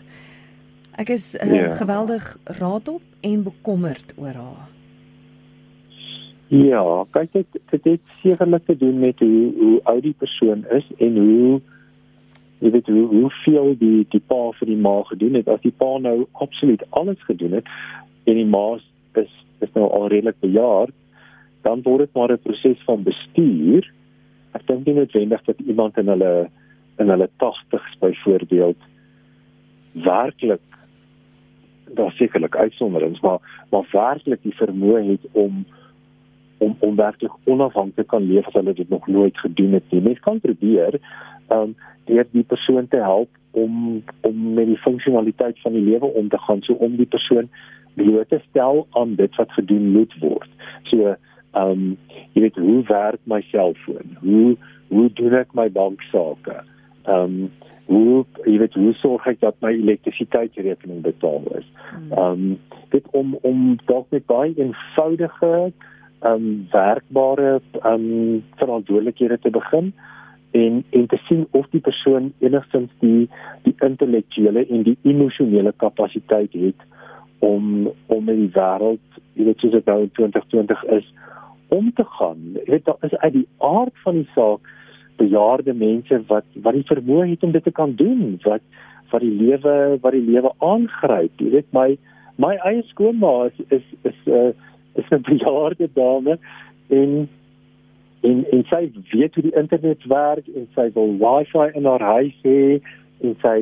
[0.95, 1.67] Ek is uh, ja.
[1.75, 2.29] geweldig
[2.61, 4.71] raadop en bekommerd oor haar.
[6.55, 10.87] Ja, kyk dit dit het sekerlik te doen met hoe hoe oud die persoon is
[10.95, 11.59] en hoe
[12.59, 15.47] jy weet hoe hoe veel die die pa vir die ma gedoen het.
[15.51, 17.71] As die pa nou absoluut alles gedoen het
[18.25, 18.77] en die ma
[19.21, 20.93] is is nou al redelik bejaard
[21.65, 23.91] dan word dit maar 'n proses van bestuur.
[24.53, 26.49] Ek dink nie noodwendig dat iemand in hulle
[26.97, 28.77] in hulle 80s byvoorbeeld
[29.91, 30.61] werklik
[31.93, 35.65] daar sekerlik uitsonderings maar maar werklik die vermoë het om
[36.57, 40.01] om om werklik onafhanklik kan leef as hulle dit nog nooit gedoen het nie.
[40.01, 40.99] Mens kan probeer,
[41.47, 46.05] ehm um, deur die persoon te help om om met die funksionaliteit van die lewe
[46.05, 47.49] om te gaan so om die persoon
[47.93, 50.49] bloot te stel aan dit wat gedoen moet word.
[50.83, 51.15] So
[51.51, 51.97] ehm um,
[52.33, 54.17] jy weet hoe werk my selfoon?
[54.19, 56.61] Hoe hoe doen ek my banksaake?
[57.03, 57.51] Ehm um,
[57.85, 61.67] hoe jy weet hoe sorg ek dat my elektrisiteitsrekening betaal is?
[62.11, 62.47] Ehm um,
[62.89, 65.93] dit om om dalk met baie eenvoudige ehm
[66.25, 69.93] um, werkbare um, verantwoordelikhede te begin
[70.51, 73.29] en en te sien of die persoon enigstens die
[73.63, 76.87] die intellektuele en die emosionele kapasiteit het
[77.39, 81.07] om om met die wêreld, jy weet soos dit nou in 2020 is,
[81.75, 82.41] om te gaan.
[82.55, 84.73] Jy weet daar is uit die aard van die saak
[85.19, 88.63] bejaarde mense wat wat die vermoë het om dit te kan doen, wat
[89.11, 91.43] wat die lewe wat die lewe aangryp.
[91.43, 91.89] Jy weet my
[92.41, 94.53] my eie skoonma is is is 'n uh,
[94.95, 96.37] is 'n bejaarde dame
[96.89, 97.29] en
[98.21, 102.37] en en sy weet hoe die internet werk en sy wil wifi in haar huis
[102.43, 102.81] hê
[103.21, 103.57] en sy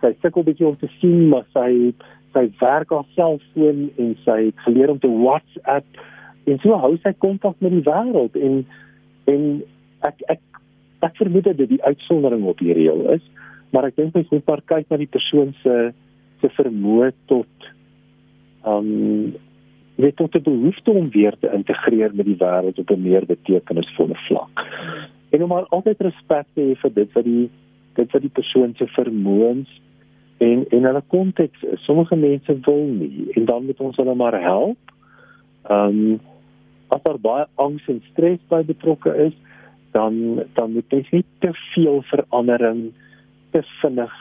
[0.00, 1.92] sy sukkel bietjie om te sien maar sy
[2.34, 5.86] sy werk op selfoon en sy het geleer om te WhatsApp
[6.50, 8.64] en so hou sy kontak met die wêreld en
[9.32, 9.46] en
[10.08, 10.42] ek ek
[11.04, 13.24] ek vermoed dat dit die uitsondering op die reël is
[13.72, 15.78] maar ek dink mens moet maar kyk na die persoon se
[16.42, 17.70] se vermoë tot
[18.68, 19.34] um
[19.94, 24.16] weet tot die behoefte om weer te integreer met die wêreld op 'n meer betekenisvolle
[24.26, 24.66] vlak.
[25.30, 27.50] En om maar altyd respek te hê vir dit wat die
[27.94, 29.80] dit wat die persoon se vermoëns
[30.38, 31.84] en en hulle konteks is.
[31.84, 34.78] Sommige mense wil nie en dan moet ons hulle maar help.
[35.62, 36.20] Ehm um,
[36.88, 39.32] as daar baie angs en stres by betrokke is,
[39.92, 42.92] dan dan moet jy nie te veel verandering
[43.50, 44.14] te vinnig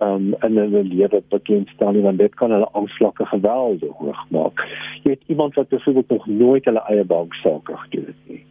[0.00, 4.62] um, in hulle lewe bekend staan nie want dit kan hulle angsvlakke geweldig hoog maak.
[5.04, 8.44] Jy het iemand wat byvoorbeeld nog nooit hulle eie bank sake gedoen het nie.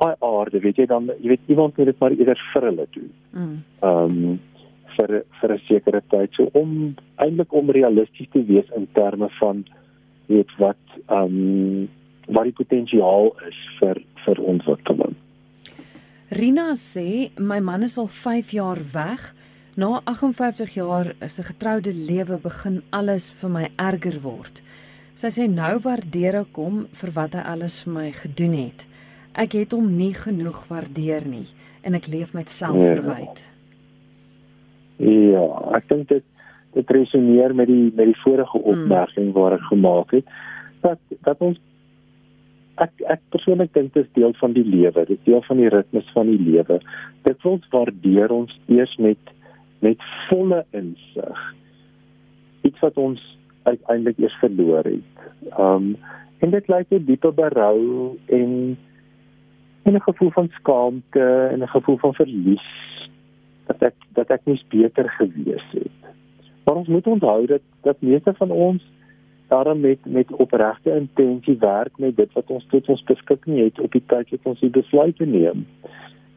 [0.00, 3.10] Ai aarde, weet jy dan jy weet iemand moet dit maar eerder vir hulle doen.
[3.32, 4.30] Ehm mm.
[4.30, 4.40] um,
[4.96, 9.64] vir vir 'n sekere tyd so om eintlik om realisties te wees in terme van
[10.26, 11.88] weet wat ehm um,
[12.30, 15.14] wat die potensiaal is vir vir ontwikkeling.
[16.30, 19.34] Rina sê my man is al 5 jaar weg.
[19.80, 24.62] Na 58 jaar is 'n getroude lewe begin alles vir my erger word.
[25.14, 28.86] Sy sê nou waardeer ek hom vir wat hy alles vir my gedoen het.
[29.34, 31.46] Ek het hom nie genoeg waardeer nie
[31.82, 33.36] en ek leef met selfverwyd.
[34.98, 35.10] Ja.
[35.32, 36.24] Ja, ek dink dit
[36.74, 38.70] dit resoneer met die met die vorige hmm.
[38.72, 39.32] opmerking mm.
[39.32, 40.26] wat ek gemaak het
[40.80, 41.58] dat dat ons
[42.76, 45.68] ek ek persoonlik dink dit is deel van die lewe, dit is deel van die
[45.68, 46.80] ritmes van die lewe.
[47.22, 49.18] Dit word waardeer ons eers met
[49.80, 51.54] met volle insig.
[52.60, 55.24] Iets wat ons uiteindelik eers verloor het.
[55.58, 55.96] Um
[56.40, 57.80] en dit lei tot diepe berou
[58.26, 58.78] en
[59.82, 62.68] en 'n gevoel van skaamte en 'n gevoel van verlies
[63.66, 66.00] dat ek dat ek moes beter gewees het.
[66.64, 68.82] Maar ons moet onthou dat dat meeste van ons
[69.48, 73.92] daarom met met opregte intensie werk met dit wat ons tot ons beskikking het op
[73.92, 75.66] die tyd wat ons die besluite neem.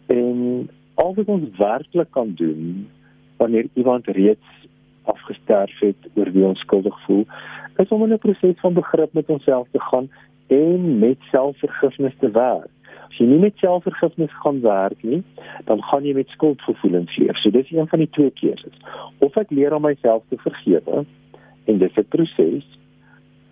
[0.06, 2.89] En al wat ons werklik kan doen
[3.37, 4.67] wanneer iemand reeds
[5.03, 7.25] afgesterf het oor wie ons skuldig voel,
[7.77, 10.09] is om in 'n proses van begrip met onsself te gaan
[10.47, 12.69] en met selfvergifnis te werk.
[13.09, 15.23] As jy nie met selfvergifnis gaan werk nie,
[15.65, 17.37] dan gaan jy met skuldgevoelens leef.
[17.37, 18.77] So dis een van die twee keuses.
[19.17, 21.05] Of ek leer om myself te vergewe
[21.65, 22.65] en dis 'n proses.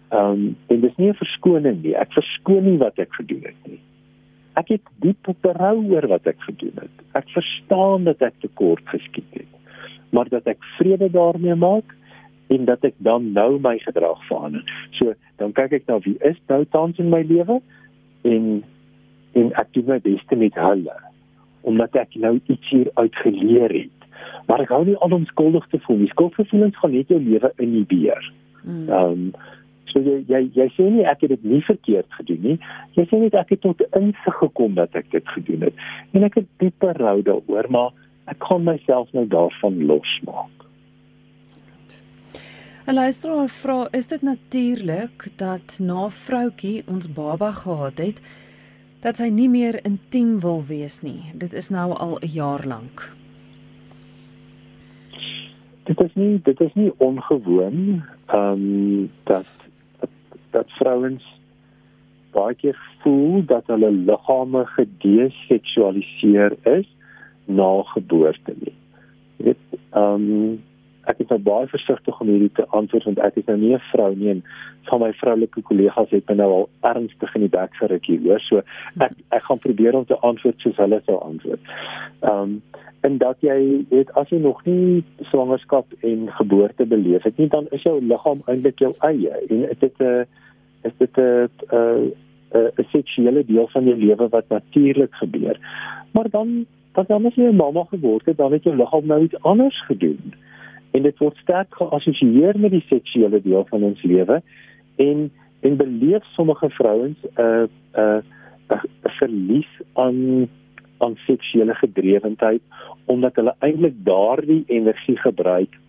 [0.09, 1.95] Ehm um, en dis nie 'n verskoning nie.
[1.95, 3.79] Ek verskoon nie wat ek gedoen het nie.
[4.53, 6.95] Ek het diep berou oor wat ek gedoen het.
[7.13, 9.30] Ek verstaan dat ek tekort geskiet.
[10.11, 11.95] Maar dat ek vrede daarmee maak
[12.51, 14.63] en dat ek dan nou my gedrag verander.
[14.99, 17.61] So, dan kyk ek na wie is nou tans in my lewe
[18.27, 18.51] en
[19.39, 20.97] en ek doen my bes met hulle
[21.61, 24.05] omdat ek nou iets hier uitgeleer het.
[24.49, 26.11] Maar ek hou nie aan om skuldig te voel nie.
[26.11, 28.31] Skuldgevoelens gaan net jou lewe inhibeer.
[28.63, 28.87] Hmm.
[28.89, 29.25] Ehm um,
[29.91, 32.57] so jy jy jy sê nie ek het dit nie verkeerd gedoen nie.
[32.95, 35.81] Jy sê net ek het tot insig gekom dat ek dit gedoen het.
[36.15, 37.91] En ek het dieper rou daaroor, maar
[38.25, 40.61] ek kan myself nou daarvan losmaak.
[42.87, 48.21] 'n Luisteraar vra, is dit natuurlik dat na vroutjie ons baba gehad het,
[49.01, 51.31] dat sy nie meer intiem wil wees nie.
[51.33, 53.11] Dit is nou al 'n jaar lank.
[55.83, 59.45] Dit is nie dit is nie ongewoon ehm um, dat,
[59.99, 60.09] dat
[60.51, 61.23] dat vrouens
[62.31, 66.87] baie keer voel dat hulle liggame gedeseksualiseer is
[67.55, 68.75] na geboorte nie.
[69.37, 70.59] Dit ehm um,
[71.09, 73.81] ek is nou baie versigtig om hierdie te antwoord want ek is nou nie 'n
[73.91, 74.43] vrou nie en
[74.89, 78.39] van my vroulike kollegas het my nou al ernstig in die bek geruk hier hoor.
[78.39, 78.61] So
[78.99, 81.59] ek ek gaan probeer om te antwoord soos hulle sou antwoord.
[82.21, 82.61] Ehm um,
[83.01, 87.67] en dat jy weet as jy nog nie swangerskap en geboorte beleef het nie dan
[87.71, 90.25] is jou liggaam eintlik jou eie en dit is 'n
[90.83, 92.13] is dit 'n
[92.53, 95.57] 'n seksuele deel van jou lewe wat natuurlik gebeur.
[96.11, 99.23] Maar dan dan dan as jy 'n mamma geword het, dan het jou liggaam nou
[99.23, 100.33] iets anders gedoen.
[100.91, 104.41] En dit word sterk geassosieer met die seksuele deel van ons lewe
[104.95, 108.21] en en beleef sommige vrouens 'n uh, 'n uh,
[108.69, 110.49] 'n uh, verlies aan
[110.97, 112.61] aan seksuele gedrewendheid
[113.05, 115.79] omdat hulle eintlik daardie energie gebruik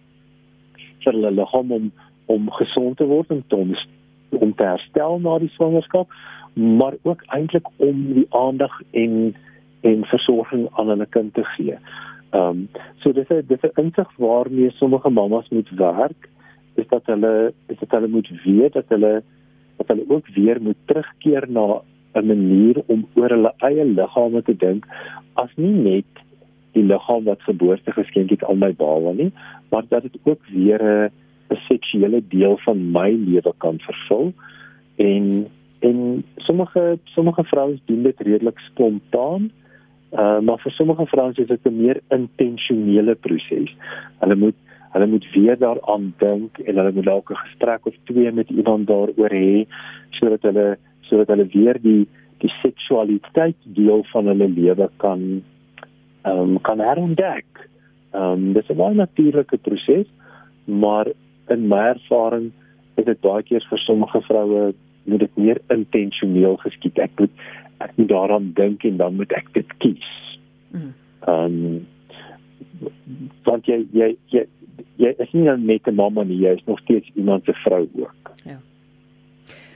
[1.05, 1.93] vir hulle liggaam om
[2.27, 3.75] om gesond te word en om
[4.31, 6.13] om te herstel na die swangerskap
[6.55, 9.35] maar ook eintlik om die aandag en
[9.83, 11.77] en versorging aan hulle kind te gee.
[12.33, 12.69] Ehm um,
[13.03, 16.29] so dis 'n dis 'n insig waarmee sommige mammas moet werk
[16.75, 19.23] is dat hulle is dat hulle moet weet dat hulle
[19.77, 21.83] dat hulle ook weer moet terugkeer na
[22.15, 24.87] 'n manier om oor hulle eie liggame te dink
[25.35, 26.23] as nie net
[26.73, 29.33] die liggaam wat geboorte geskenk het aan my baba nie,
[29.71, 31.11] maar dat dit ook weer 'n
[31.53, 34.33] 'n seksuele deel van my lewe kan vervul
[34.97, 35.47] en
[35.81, 39.51] en sommige sommige vrouens doen dit redelik spontaan
[40.13, 43.71] Uh, maar vir sommige vrouens is dit 'n meer intentionele proses.
[44.21, 44.55] Hulle moet
[44.93, 48.87] hulle moet weer daaraan dink en hulle moet dalk 'n gesprek of twee met iemand
[48.87, 49.65] daaroor hê
[50.11, 55.43] sodat hulle sodat hulle weer die die seksualiteit deel van hulle lewe kan
[56.23, 57.47] ehm um, kan herontdek.
[58.13, 60.07] Ehm um, dis 'n baie natuurlike proses,
[60.65, 61.07] maar
[61.49, 62.53] in my ervaring
[62.97, 66.99] is dit baie keer vir sommige vroue moet dit meer intentioneel geskied.
[66.99, 67.31] Ek moet
[67.83, 70.11] ek moet daaraan dink en dan moet ek dit kies.
[70.71, 70.93] Mm.
[71.27, 71.87] Ehm um,
[73.45, 74.47] want jy jy jy
[74.97, 78.33] jy is nie net 'n mamma nie, jy is nog steeds iemand se vrou ook.
[78.45, 78.59] Ja.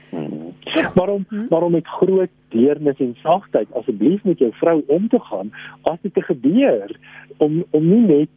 [0.09, 0.53] Hmm.
[0.95, 1.47] Waarom hmm?
[1.49, 6.13] waarom met groot deernis en sagtheid asseblief met jou vrou om te gaan as dit
[6.13, 6.99] te gebeur
[7.37, 8.35] om om nie net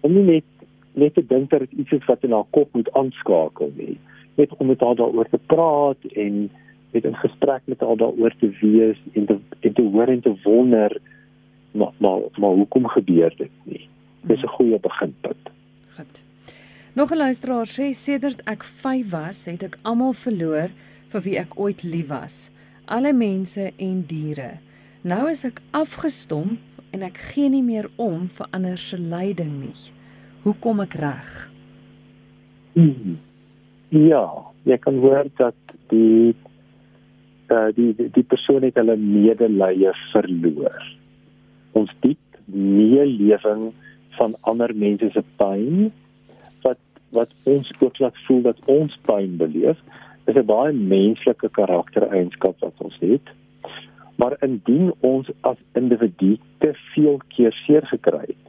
[0.00, 0.44] om nie net
[0.92, 3.98] net te dink dat dit iets is wat in haar kop moet aanskakel nie
[4.34, 6.50] net om met haar daaroor te praat en
[6.94, 10.34] met 'n gesprek met haar daaroor te wees en te en te hoor en te
[10.42, 11.00] wonder
[11.70, 13.88] maar maar, maar hoekom gebeur dit nie?
[14.20, 15.48] Dis 'n goeie beginpunt.
[15.96, 16.24] Goed.
[16.92, 20.68] Nog 'n luisteraar sê sedert ek 5 was, het ek almal verloor
[21.08, 22.50] vir wie ek ooit lief was.
[22.84, 24.50] Alle mense en diere.
[25.00, 26.58] Nou is ek afgestomp
[26.90, 29.92] en ek gee nie meer om vir ander se lyding nie.
[30.42, 31.50] Hoe kom ek reg?
[32.72, 33.18] Hmm.
[33.88, 34.26] Ja,
[34.62, 35.54] jy kan hoor dat
[35.88, 36.34] die
[37.50, 40.84] uh, die die, die persoon het hulle medelee verloor.
[41.72, 43.72] Ons diep meelewing
[44.18, 45.90] van ander mense se pyn
[46.62, 46.80] wat
[47.16, 49.80] wat ons ook laat voel dat ons pyn beleef
[50.26, 53.26] is 'n baie menslike karaktereienskap wat ons het.
[54.16, 58.43] Maar indien ons as individu te veel keer seer gekry het,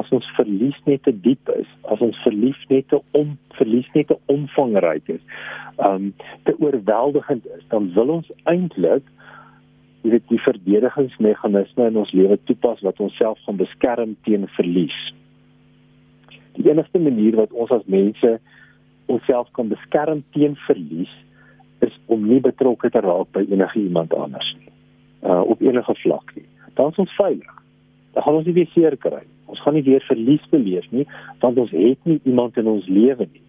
[0.00, 4.08] as ons verlies net te diep is, as ons verlief net te om verlies net
[4.08, 5.24] te omvangryk is,
[5.84, 6.12] um
[6.48, 9.04] te oorweldigend is, dan wil ons eintlik
[10.02, 14.96] weet die verdedigingsmeganisme in ons lewe toepas wat ons self gaan beskerm teen verlies.
[16.56, 18.32] Die enigste manier wat ons as mense
[19.12, 21.12] onsself kan beskerm teen verlies
[21.84, 24.72] is om nie betrokke te raak by enige iemand anders nie.
[25.22, 26.48] Uh op enige vlak nie.
[26.74, 27.54] Dan is ons veilig.
[28.16, 31.06] Dan gaan ons nie weer seer kry nie ons gaan nie weer verlies beleef nie
[31.44, 33.44] want ons het nie iemand in ons lewe nie.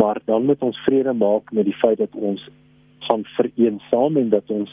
[0.00, 2.48] Maar dan moet ons vrede maak met die feit dat ons
[3.08, 4.72] gaan vereensaam en dat ons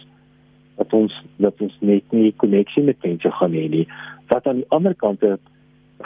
[0.77, 3.85] dat ons dat ons net nie koneksie met mense gaan hê nie.
[4.31, 5.39] Wat aan die ander kant 'n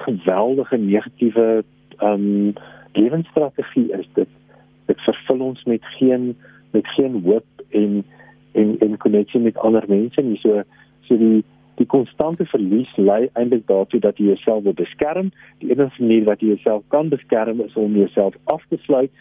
[0.05, 1.63] geweldige negatiewe
[1.97, 2.53] ehm um,
[2.93, 4.29] lewensstrategie is dit
[4.85, 6.35] dit vervul ons met geen
[6.71, 8.03] met geen hoop en
[8.51, 10.37] en en koneksie met ander mense nie.
[10.37, 10.63] So
[11.07, 11.43] so die
[11.81, 15.31] die konstante verlies lei eintlik daartoe dat jy jouself wil beskerm.
[15.63, 19.11] Die enigste manier wat jy jouself kan beskerm is om jouself af te sluit,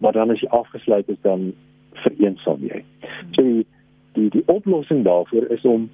[0.00, 1.50] maar dan as jy afgesluit is dan
[2.04, 2.82] vereensaam jy.
[3.36, 3.66] So die
[4.16, 5.88] die die oplossing daarvoor is om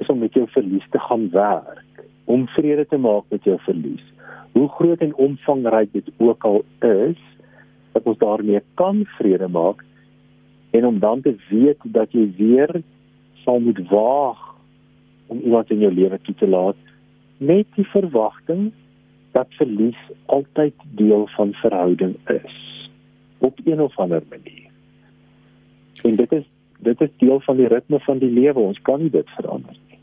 [0.00, 4.04] is om met jou verlies te gaan werk, om vrede te maak met jou verlies.
[4.52, 7.20] Hoe groot en omvangryk dit ook al is,
[7.92, 9.82] dat ons daarmee kan vrede maak
[10.76, 12.82] en om dan te weet dat jy weer
[13.44, 14.45] sal moet waag
[15.26, 16.76] om iemand in jou lewe toe te laat
[17.36, 18.72] met die verwagting
[19.32, 22.54] dat verlies altyd deel van verhouding is
[23.38, 24.70] op een of ander manier.
[26.02, 26.44] En dit is
[26.78, 28.60] dit is deel van die ritme van die lewe.
[28.60, 29.98] Ons kan nie dit verander nie.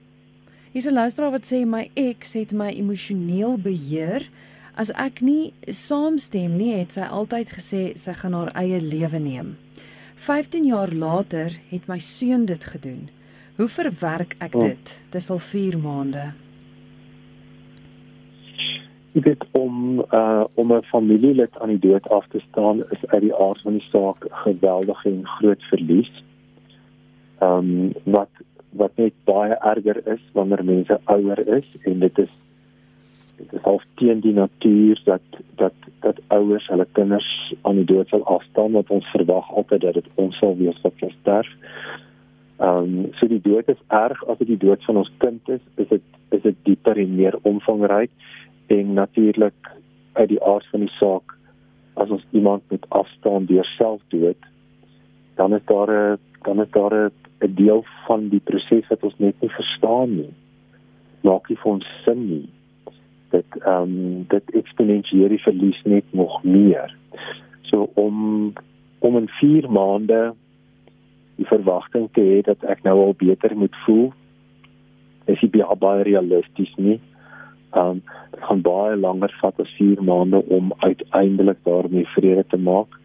[0.72, 4.30] Hier's 'n luisteraar wat sê my ex het my emosioneel beheer.
[4.76, 9.58] As ek nie saamstem nie, het sy altyd gesê sy gaan haar eie lewe neem.
[10.16, 13.10] 15 jaar later het my seun dit gedoen.
[13.56, 14.62] Hoe verwerk ek oh.
[14.62, 15.04] dit?
[15.10, 16.32] Dis al 4 maande.
[19.14, 23.22] Ek weet om uh om 'n familielid aan die dood af te staan is uit
[23.22, 26.14] die aard van die saak geweldig en groot verlies.
[27.40, 28.34] Ehm um, wat
[28.70, 32.34] wat net baie erger is wanneer mense ouer is en dit is
[33.38, 35.22] dit is half teen die natuur dat
[35.56, 39.94] dat dat ouers hulle kinders aan die dood sal afstaan wat ons verwag altyd dat
[39.94, 41.50] dit ons sal wees wat sterf.
[42.84, 45.62] Ehm um, so die dood is erg as dit die dood van ons kind is,
[45.76, 46.04] is dit
[46.36, 48.12] is dit dieper en meer omvangryk
[48.68, 49.70] en natuurlik
[50.14, 51.36] uit die aard van die saak
[51.94, 54.50] as ons iemand met afstaan deur selfdood
[55.36, 59.36] dan is daar 'n dan is daar 'n deel van die proses wat ons net
[59.42, 60.34] nie verstaan nie.
[61.22, 62.50] Maak nie vir ons sin nie.
[63.30, 66.96] Dit ehm um, dit eksponensiële die verlies net nog meer.
[67.62, 68.54] So om
[69.00, 70.34] om in 4 maande
[71.36, 74.12] die verwagting te hê dat ek nou al beter moet voel
[75.26, 77.00] is nie baie realisties nie.
[77.74, 78.04] Ehm um,
[78.34, 83.00] dit gaan baie langer vat as 4 maande om uiteindelik daarmee vrede te maak.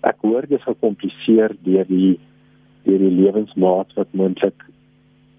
[0.00, 2.18] Ek hoor dit is gekompliseer deur die
[2.86, 4.64] deur die lewensmaat wat moontlik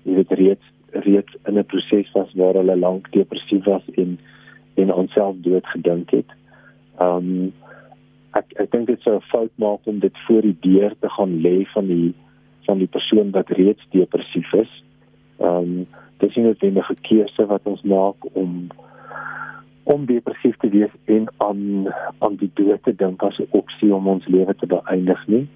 [0.04, 4.20] weet reeds reeds in 'n proses was waar hulle lank depressief was en
[4.76, 6.30] en onsself dood gedink het.
[7.00, 7.54] Um
[8.34, 11.42] ek ek dink dit sou 'n fout maak om dit voor die deur te gaan
[11.42, 12.14] lê van die
[12.70, 14.72] van die persoon wat reeds depressief is.
[15.41, 15.88] Um
[16.20, 18.67] dis nie 'n noodwendige keuse wat ons maak om
[19.84, 21.88] om depressief te wees en aan
[22.20, 25.47] aan die dood te dink as 'n opsie om ons lewe te beëindig nie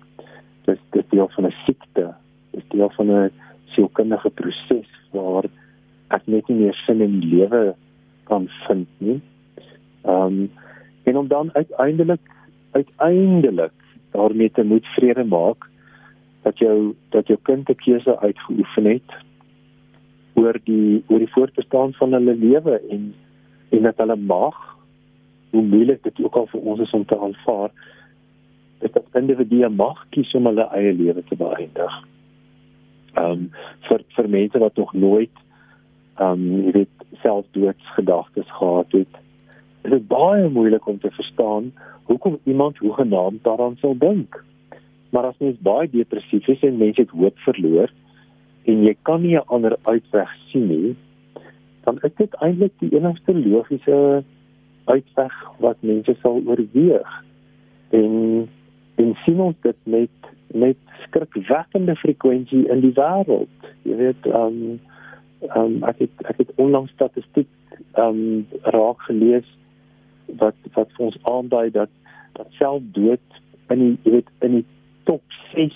[0.66, 2.14] dis dis deel van 'n siekte
[2.52, 3.32] dis deel van 'n
[3.76, 5.46] sielkundige proses waar
[6.10, 7.76] ek net nie meer sin in die lewe
[8.24, 9.22] kan vind nie.
[10.06, 10.52] Ehm um,
[11.04, 12.22] en om dan uiteindelik
[12.72, 13.74] uiteindelik
[14.12, 15.70] daarmee te moet vrede maak
[16.44, 19.10] dat jou dat jou kind 'n keuse uitgeoefen het
[20.34, 23.14] oor die oor die voortbestaan van hulle lewe en
[23.70, 24.78] en dat hulle mag
[25.50, 27.72] hoe moeilik dit ook al vir ons is om te aanvaar
[28.80, 31.96] dat individue mag kies om hulle eie lewe te beëindig.
[33.14, 33.50] Ehm um,
[33.88, 35.38] vir vir mense wat nog nooit
[36.18, 39.20] ehm um, jy weet selfdoodsgedagtes gehad het,
[39.84, 41.72] is dit baie moeilik om te verstaan
[42.04, 44.44] hoekom iemand hoegenaamd daaraan sou dink.
[45.14, 47.92] Maar as mens baie depressief is en mense het hoop verloor
[48.70, 50.96] en jy kan nie 'n ander uitweg sien nie,
[51.84, 54.24] dan is dit eintlik die enigste logiese
[54.86, 57.12] uitweg wat mense sal oorweeg.
[57.90, 58.48] En
[58.96, 60.10] en sien ons dit met
[60.54, 63.70] met skrikwekkende frekwensie in die wêreld.
[63.82, 64.80] Jy weet, ehm um,
[65.50, 67.50] ehm um, ek het ek het onlangs statistiek
[67.94, 69.50] ehm um, raak gelees
[70.40, 71.90] wat wat vir ons aandui dat
[72.34, 74.66] dat selfdood in die jy weet in die
[75.04, 75.24] top
[75.54, 75.76] 6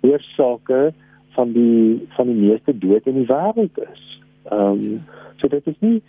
[0.00, 0.92] oorsake
[1.36, 4.02] van die van die meeste dood in die wêreld is.
[4.50, 5.02] Ehm um,
[5.40, 6.02] so dit is nie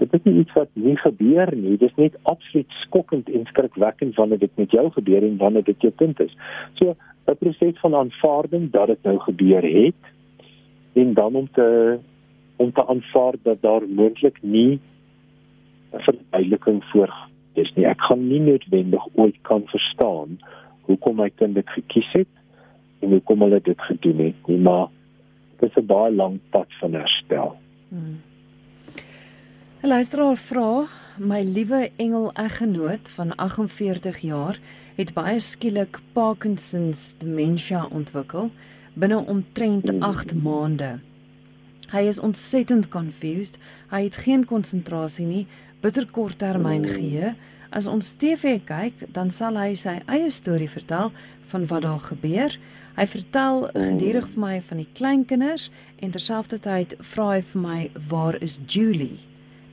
[0.00, 1.76] dit is nie iets wat nie gebeur nie.
[1.76, 5.86] Dit is net absoluut skokkend en skrikwekkend wanneer dit met jou gebeur en wanneer dit
[5.86, 6.36] jou kind is.
[6.80, 6.96] So
[7.28, 10.02] 'n proses van aanvaarding dat dit nou gebeur het
[10.92, 11.98] en dan om te
[12.56, 14.80] om te aanvaar dat daar moontlik nie
[15.92, 17.14] 'n verduideliking voor
[17.52, 17.86] is nie.
[17.86, 20.38] Ek gaan nie noodwendig ooit kan verstaan
[20.88, 22.28] hoekom my kind dit gekies het
[23.00, 24.88] en hoekom hulle dit gedoen het nie, maar
[25.60, 27.56] dit is 'n baie lang pad van herstel.
[27.88, 28.20] Hmm.
[29.82, 30.86] 'n Luisteraar vra:
[31.18, 34.58] My liewe engel eggenoot van 48 jaar
[34.94, 38.50] het baie skielik Parkinson's demensie ontwikkel
[38.94, 40.98] binne omtrent 8 maande.
[41.90, 43.58] Hy is ontsettend confused.
[43.90, 45.46] Hy het geen konsentrasie nie,
[45.80, 47.34] bitter korttermyn geheue.
[47.70, 51.12] As ons TV kyk, dan sal hy sy eie storie vertel
[51.52, 52.56] van wat daar gebeur.
[52.96, 55.70] Hy vertel gedurig vir my van die kleinkinders
[56.02, 59.20] en terselfdertyd vra hy vir my, "Waar is Julie?"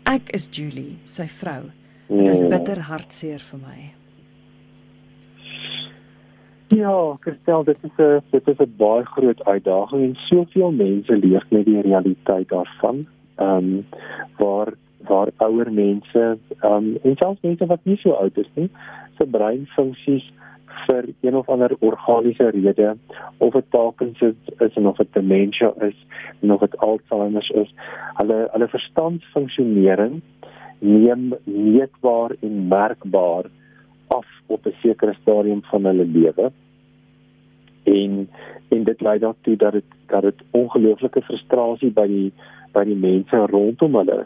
[0.06, 1.72] Ek is Julie, sy vrou.
[2.08, 2.50] Dit is hmm.
[2.50, 3.80] bitter hartseer vir my.
[6.68, 11.44] Ja, Christel, dit is 'n dit is 'n baie groot uitdaging en soveel mense leef
[11.50, 13.08] met die realiteit daarvan.
[13.36, 13.86] Ehm um,
[14.38, 14.74] waar
[15.08, 18.70] waar ouer mense um, en selfs mense wat nie so oud is nie,
[19.18, 20.26] se breinfunksies
[20.86, 22.96] vir een of ander organiese rede
[23.38, 26.06] of dit Parkinson's is en of dit demensie is
[26.42, 27.74] en of dit Alzheimer is.
[28.20, 30.22] Hulle hulle verstandsfunksionering
[30.80, 33.50] neem meetbaar en merkbaar
[34.08, 36.52] af op 'n sekere stadium van hulle lewe.
[37.84, 38.30] En
[38.70, 42.34] en dit lei daartoe dat dit dat dit ongelooflike frustrasie by die
[42.72, 44.26] by die mense rondom hulle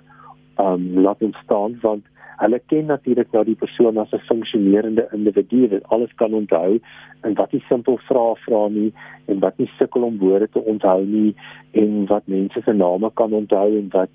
[0.63, 2.07] um laat ontstaan want
[2.41, 6.79] Hulle ken natuurlik nou die persoon as 'n funksionerende individu wat alles kan onthou
[7.21, 8.93] en wat nie simpel vrae vra nie
[9.25, 11.35] en wat nie sukkel om woorde te onthou nie
[11.71, 14.09] en wat mense se name kan onthou en wat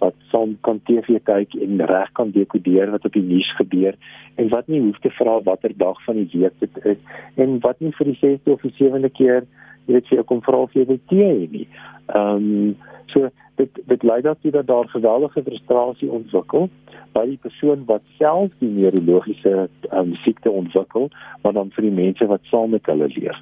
[0.00, 3.94] wat son kan TV kyk en reg kan dekodeer wat op die nuus gebeur
[4.36, 6.98] en wat nie hoef te vra watter dag van die week dit is
[7.36, 9.46] en wat nie vir die 6de of die 7de keer
[9.86, 11.66] jy weet jy kom vra of jy wil tee nie.
[12.14, 12.76] Ehm um,
[13.12, 13.30] so
[13.60, 16.68] dit dit lei daartoe dat daar geweldige frustrasie ontwikkel
[17.16, 21.08] by die persoon wat self die neurologiese um, siekte ontwikkel,
[21.42, 23.40] maar dan vir die mense wat saam met hulle leef.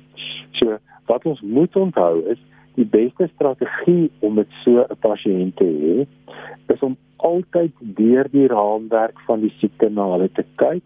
[0.60, 0.78] So
[1.10, 2.40] wat ons moet onthou is
[2.78, 6.06] die beste strategie om met so 'n pasiënt te hê
[6.74, 10.82] is om altyd deur die raamwerk van die siekte na hulle te kyk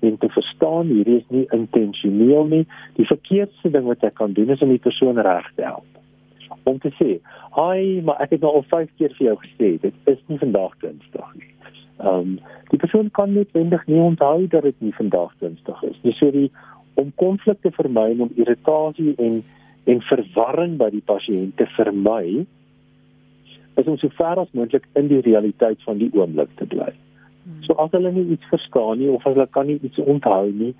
[0.00, 2.64] en te verstaan hierdie is nie intentioneel nie.
[2.96, 5.95] Die verkeerdste ding wat ek kan doen is om die persoon reg te help.
[6.66, 7.20] Om te sê,
[7.54, 10.78] "Hi, maar ek het nou al 5 keer vir jou gesê, dit is nie vandag
[10.80, 11.52] Dinsdag nie."
[11.98, 12.38] Ehm um,
[12.68, 16.12] die persoon kan net wendig nie onthou dat dit nie vandag Dinsdag is nie.
[16.12, 16.50] So die
[16.94, 19.44] om konflik te vermy en om irritasie en
[19.86, 22.44] en verwarring by die pasiënt te vermy
[23.76, 26.88] is om so ver as moontlik in die realiteit van die oomblik te bly.
[27.44, 27.60] Hmm.
[27.68, 30.72] So as hulle nie iets verstaan nie of hulle kan nie iets onthou nie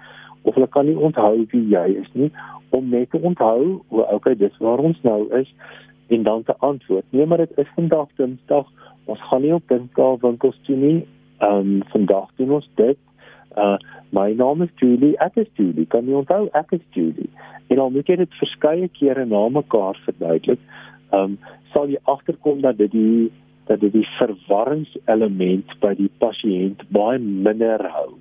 [0.43, 2.33] of hulle kan nie onthou wie jy is nie
[2.71, 5.53] om net te onthou hoe okay dis waar ons nou is
[6.09, 7.05] en dan te antwoord.
[7.11, 8.67] Nee, maar dit is vandag Dinsdag.
[9.05, 11.07] Ons gaan nie op Dinsdag winkels toe nie.
[11.39, 12.99] Ehm um, vandag doen ons dit.
[13.57, 13.77] Uh
[14.11, 15.17] my naam is Julie.
[15.19, 15.87] Ek is Julie.
[15.87, 17.31] Kan jy onthou ek is Julie?
[17.67, 20.61] En al moet jy dit verskeie kere na mekaar verduidelik,
[21.11, 21.39] ehm um,
[21.75, 23.33] sal jy agterkom dat dit die
[23.67, 28.13] dat dit die verwarringselement by die pasiënt baie minder hou.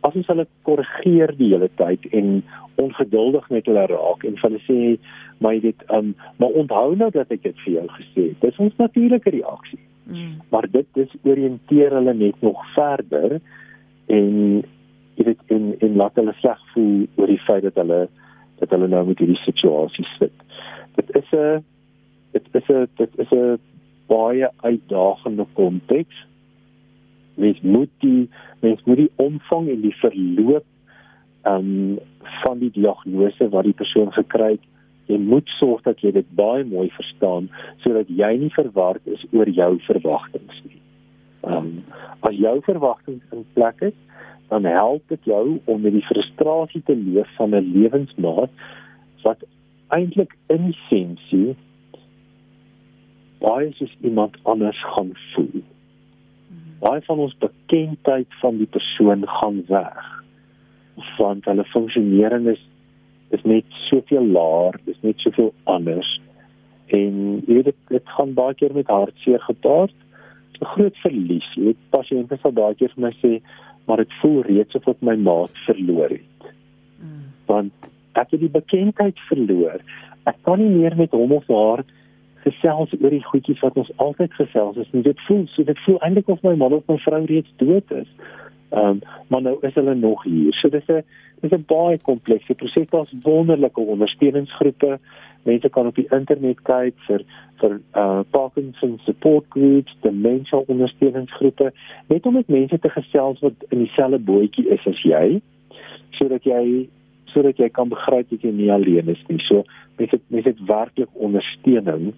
[0.00, 2.42] As ons hulle korrigeer die hele tyd en
[2.80, 4.78] ongeduldig met hulle raak en hulle sê
[5.44, 8.40] my dit ehm um, maar onthou nou dat ek dit vir jou gesê het.
[8.40, 9.80] Dis ons natuurlike reaksie.
[10.10, 10.40] Mm.
[10.50, 13.40] Maar dit dis orienteer hulle net nog verder
[14.06, 14.62] en
[15.14, 18.00] dit in in laat hulle sleg voel oor die feit dat hulle
[18.60, 20.46] dat hulle nou met hierdie situasie sit.
[20.96, 21.64] Dit is 'n
[22.32, 23.58] dit is 'n dit is 'n
[24.06, 26.16] baie uitdagende konteks.
[27.40, 28.28] Mens moet die
[28.60, 30.66] mens moet die omvang en die verloop
[31.48, 31.98] um
[32.42, 34.66] van die diagnose wat die persoon gekry het,
[35.08, 37.48] jy moet sorg dat jy dit baie mooi verstaan
[37.84, 40.82] sodat jy nie verward is oor jou verwagtinge nie.
[41.48, 41.72] Um
[42.28, 43.96] as jou verwagtinge in plek is,
[44.50, 48.52] dan help dit jou om met die frustrasie te leef van 'n lewensmaat
[49.24, 49.44] wat
[49.88, 51.56] eintlik in essensie
[53.40, 55.62] baie soos iemand anders gaan voel.
[56.80, 60.04] Baie van ons bekendheid van die persoon gaan weg.
[61.18, 62.66] Want hulle funksionering is
[63.30, 66.08] is net soveel laer, is net soveel anders.
[66.90, 69.94] En jy weet dit, dit gaan baie keer met hartseer gepaard.
[70.60, 71.46] 'n Groot verlies.
[71.54, 73.32] Jy weet pasiënte sal baie keer vir my sê,
[73.86, 76.50] maar dit voel reeds of ek my maat verloor het.
[76.98, 77.22] Mm.
[77.46, 77.72] Want
[78.12, 79.80] ek het die bekendheid verloor.
[80.26, 81.84] Ek kan nie meer met hom of haar
[82.44, 84.92] gesels oor die goedjies wat ons altyd gesels het.
[84.92, 88.08] Dit voel so dit voel eintlik of my man of my vrou reeds dood is.
[88.70, 90.52] Ehm um, maar nou is hulle nog hier.
[90.54, 91.02] So dis 'n
[91.40, 92.88] dis 'n baie komplekse proses.
[92.90, 94.98] Daar's wonderlike ondersteuningsgroepe.
[95.42, 97.22] Mense kan op die internet kyk vir
[97.60, 101.72] vir uh Parkinson support groups, dementia ondersteuningsgroepe,
[102.06, 105.40] net om met mense te gesels wat in dieselfde bootjie is as jy,
[106.10, 106.88] sodat jy
[107.32, 109.40] sodat jy kan begryp dat jy nie alleen is nie.
[109.48, 109.64] So
[109.98, 112.12] mense mense het werklik ondersteuning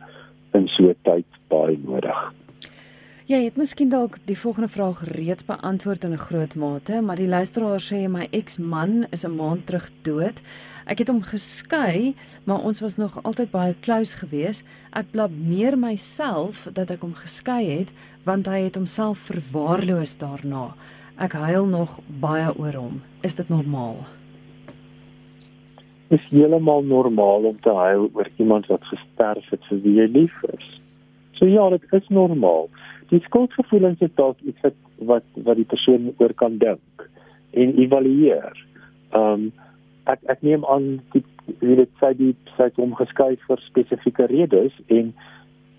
[0.54, 2.32] in so 'n tyd baie nodig.
[3.30, 7.16] Ja, jy het miskien dalk die volgende vraag reeds beantwoord in 'n groot mate, maar
[7.16, 10.42] die luisteraar sê my eksman is 'n maand terug dood.
[10.86, 14.64] Ek het hom geskei, maar ons was nog altyd baie close geweest.
[14.92, 17.92] Ek blameer myself dat ek hom geskei het,
[18.24, 20.74] want hy het homself verwaarloos daarna.
[21.18, 23.02] Ek huil nog baie oor hom.
[23.22, 23.96] Is dit normaal?
[26.12, 30.34] Is heeltemal normaal om te huil oor iemand wat gesterf het vir wie jy lief
[30.52, 30.68] is.
[31.38, 32.68] So ja, dit is normaal.
[33.10, 34.78] Die skuldgevoelens is dalk iets wat
[35.10, 37.08] wat wat die persoon oor kan dink
[37.50, 38.56] en evalueer.
[39.10, 39.52] Ehm um,
[40.10, 41.22] ek ek neem aan die
[41.60, 45.12] wie dit sê die sê hom geskei vir spesifieke redes en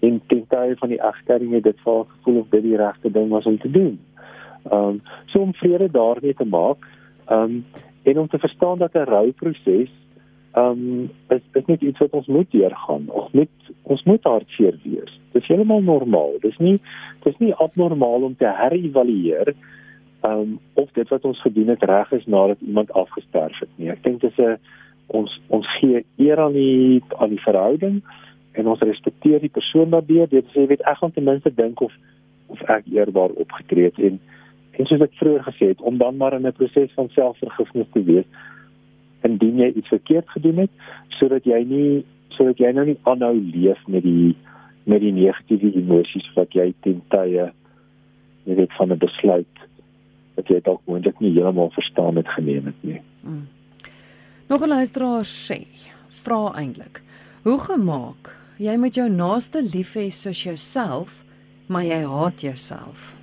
[0.04, 3.30] en ten tye van die egskeiding het dit vir gevoel of dit die regte ding
[3.32, 3.98] was om te doen.
[4.72, 6.88] Ehm um, so om vrede daarmee te maak,
[7.28, 7.66] ehm um,
[8.04, 9.92] en om te verstaan dat 'n rouproses
[10.54, 13.10] ehm um, is is net iets wat ons moet deurgaan.
[13.10, 15.14] Ons moet ons moet hartseer wees.
[15.32, 16.36] Dit is heeltemal normaal.
[16.41, 16.78] Dit is nie
[17.24, 21.84] dit is nie abnormaal om te herëvalueer ehm um, of dit wat ons gedoen het
[21.84, 23.89] reg is nadat iemand afgesterf het nie.
[23.89, 24.60] Ek dink dit is 'n
[25.08, 28.04] ons ons gee eer aan die aan die verhouding
[28.51, 30.30] en ons respekteer die persoon daardeur.
[30.30, 31.93] Dit sê weet ek gaan ten minste dink of
[32.47, 34.20] of ek eerbaar opgetree het en
[34.78, 38.04] en soos ek vroeër gesê het om dan maar in 'n proses van selfvergifnis te
[38.04, 38.26] wees
[39.24, 40.71] indien jy iets verkeerd gedoen het
[41.19, 44.36] sodat jy nie sodat jy nou nie aanhou leef met die
[44.86, 47.51] met die negatiewe emosies wat jy ten tye
[48.45, 49.63] jy weet van 'n besluit
[50.36, 53.01] wat jy dalk moontlik nie heeltemal verstaan het geneem het nie.
[53.21, 53.47] Hmm.
[54.49, 55.65] Nog 'n luisteraar sê,
[56.07, 57.01] vra eintlik,
[57.43, 61.24] hoe gemaak jy moet jou naaste lief hê soos jouself,
[61.67, 63.15] maar jy haat jouself?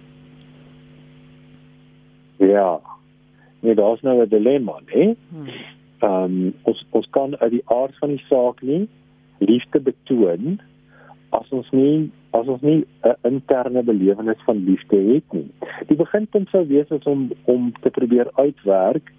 [2.38, 2.80] Ja.
[3.60, 5.14] Nee, daar's nou 'n dilemma, hè?
[5.30, 5.46] Hmm.
[6.00, 8.88] Ehm um, ons ons kan uit die aard van die saak nie
[9.38, 10.60] liefde betoon
[11.36, 15.50] as ons nie as ons nie 'n interne belewenis van liefde het nie.
[15.88, 19.12] Die beginpunt sou wees is om om te probeer uitwerk,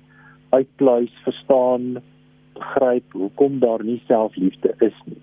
[0.49, 2.01] uitpluis, verstaan,
[2.53, 5.21] begryp hoekom daar nie selfliefde is nie.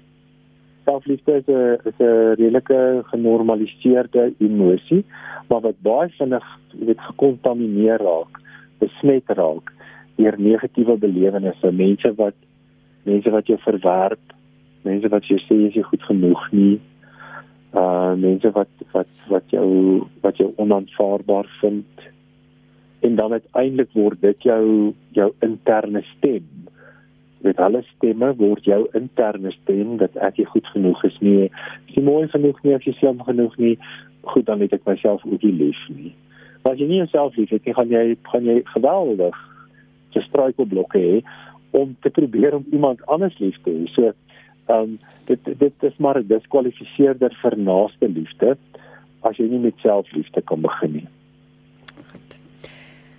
[0.84, 5.04] Selfliefde is 'n is 'n redelike genormaliseerde emosie,
[5.48, 6.46] maar wat baie vinnig
[6.86, 8.40] weet gekontamineer raak,
[8.78, 9.77] besmet raak
[10.18, 12.36] deur negatiewe belewennisse, mense wat
[13.08, 14.34] mense wat jou verwerp,
[14.84, 16.76] mense wat jou sê jy is goed genoeg nie,
[17.78, 19.68] uh mense wat wat wat jou
[20.24, 22.06] wat jou onaanvaarbaar vind.
[23.06, 26.46] En dan uiteindelik word dit jou jou interne stem.
[27.46, 31.50] Met alle stemme word jou interne stem dat ek nie goed genoeg is nie.
[31.86, 33.76] Is nie mooi genoeg nie as jy slim genoeg nie.
[34.32, 36.14] Goed dan het ek myself ook nie lief nie.
[36.64, 39.38] Maar as jy nie jouself lief het nie gaan jy gaan jy geweldig
[40.12, 41.22] te struikelblokke hê
[41.70, 44.12] om te probeer om iemand anders lief te hê so
[44.68, 44.98] ehm um,
[45.28, 48.56] dit dit is maar 'n diskwalifiseerder vir naaste liefde
[49.22, 51.08] as jy nie met selfliefde kan begin nie.
[52.12, 52.38] Goed.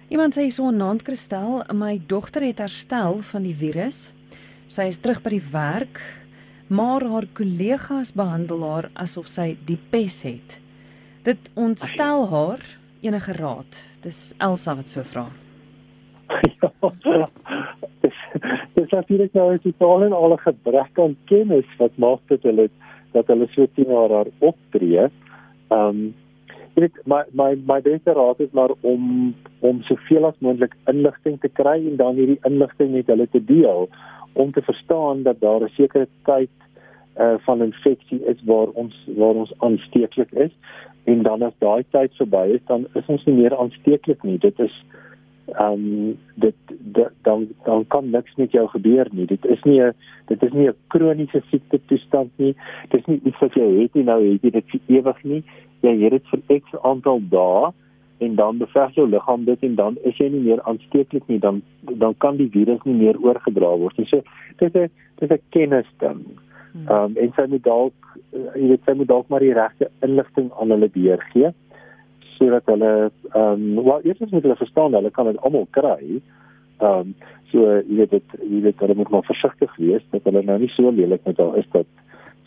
[0.09, 4.13] Iemand sê so naand Kristel, my dogter het herstel van die virus.
[4.67, 5.99] Sy is terug by die werk,
[6.67, 10.59] maar haar kollegas behandel haar asof sy die pes het.
[11.23, 12.61] Dit ontstel haar
[13.01, 13.85] enige raad.
[14.01, 15.27] Dis Elsa wat so vra.
[16.59, 17.29] Ja,
[18.73, 22.69] dis natuurlik nou 'n totaal en alle gebrek aan kennis wat maak dit hulle
[23.11, 25.09] dat hulle so teen haar haar optree.
[25.69, 26.13] Ehm um,
[26.75, 31.39] jy weet my my my beste raad is maar om om soveel as moontlik inligting
[31.39, 33.89] te kry en dan hierdie inligting met hulle te deel
[34.33, 36.55] om te verstaan dat daar 'n sekere tyd
[37.17, 40.53] uh van infeksie is waar ons waar ons aansteeklik is
[41.03, 44.37] en dan as daai tyd verby is dan is ons nie meer aansteeklik nie.
[44.37, 44.83] Dit is
[45.53, 49.25] ehm um, dit, dit dan dan kan niks met jou gebeur nie.
[49.25, 49.93] Dit is nie 'n
[50.25, 52.55] dit is nie 'n kroniese siekte toestand nie.
[52.89, 55.43] Dit is nie iets wat jy het en nou het jy dit vir ewig nie.
[55.81, 57.71] Jy het dit vir X aantal dae
[58.17, 61.39] en dan beveg jou liggaam dit en dan is jy nie meer aansteeklik nie.
[61.39, 64.07] Dan dan kan die virus nie meer oorgedra word nie.
[64.07, 64.21] So
[64.57, 66.25] dit is 'n dit is 'n kennis ding.
[66.71, 66.87] Hmm.
[66.87, 67.93] Ehm um, en sy moet dalk
[68.31, 71.53] jy weet sy moet dalk maar die regte inligting aan hulle deurgee
[72.39, 72.91] sodat hulle
[73.33, 76.21] ehm um, wel eers moet hulle verstaan hulle kan dit almal kry.
[76.79, 77.15] Ehm um,
[77.51, 80.71] so jy weet dit jy weet hulle moet maar versigtig wees dat hulle nou nie
[80.75, 81.89] so lelik met haar is dat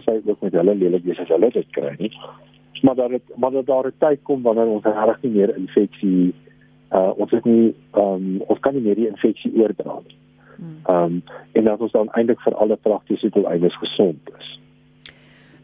[0.07, 2.12] sy ook met hulle lelik wees as hulle dit kry nie.
[2.82, 6.34] Maar dat dit maar dat daar 'n tyd kom wanneer ons regtig nie meer infeksie
[6.93, 10.16] uh ons het nie ehm um, ons kan nie meer die infeksie oordra nie.
[10.57, 10.78] Hmm.
[10.86, 11.22] Ehm um,
[11.53, 14.59] en dat ons dan eintlik vir alle praktiese doeleindes gesond is.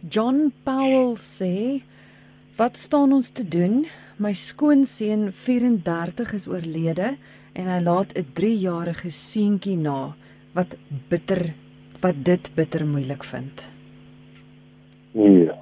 [0.08, 1.82] John Powell sê
[2.59, 3.84] Wat staan ons te doen?
[4.18, 7.12] My skoonseun 34 is oorlede
[7.54, 10.16] en hy laat 'n 3-jarige seentjie na
[10.56, 10.74] wat
[11.09, 11.54] bitter
[12.02, 13.70] wat dit bitter moeilik vind.
[15.12, 15.54] Ja.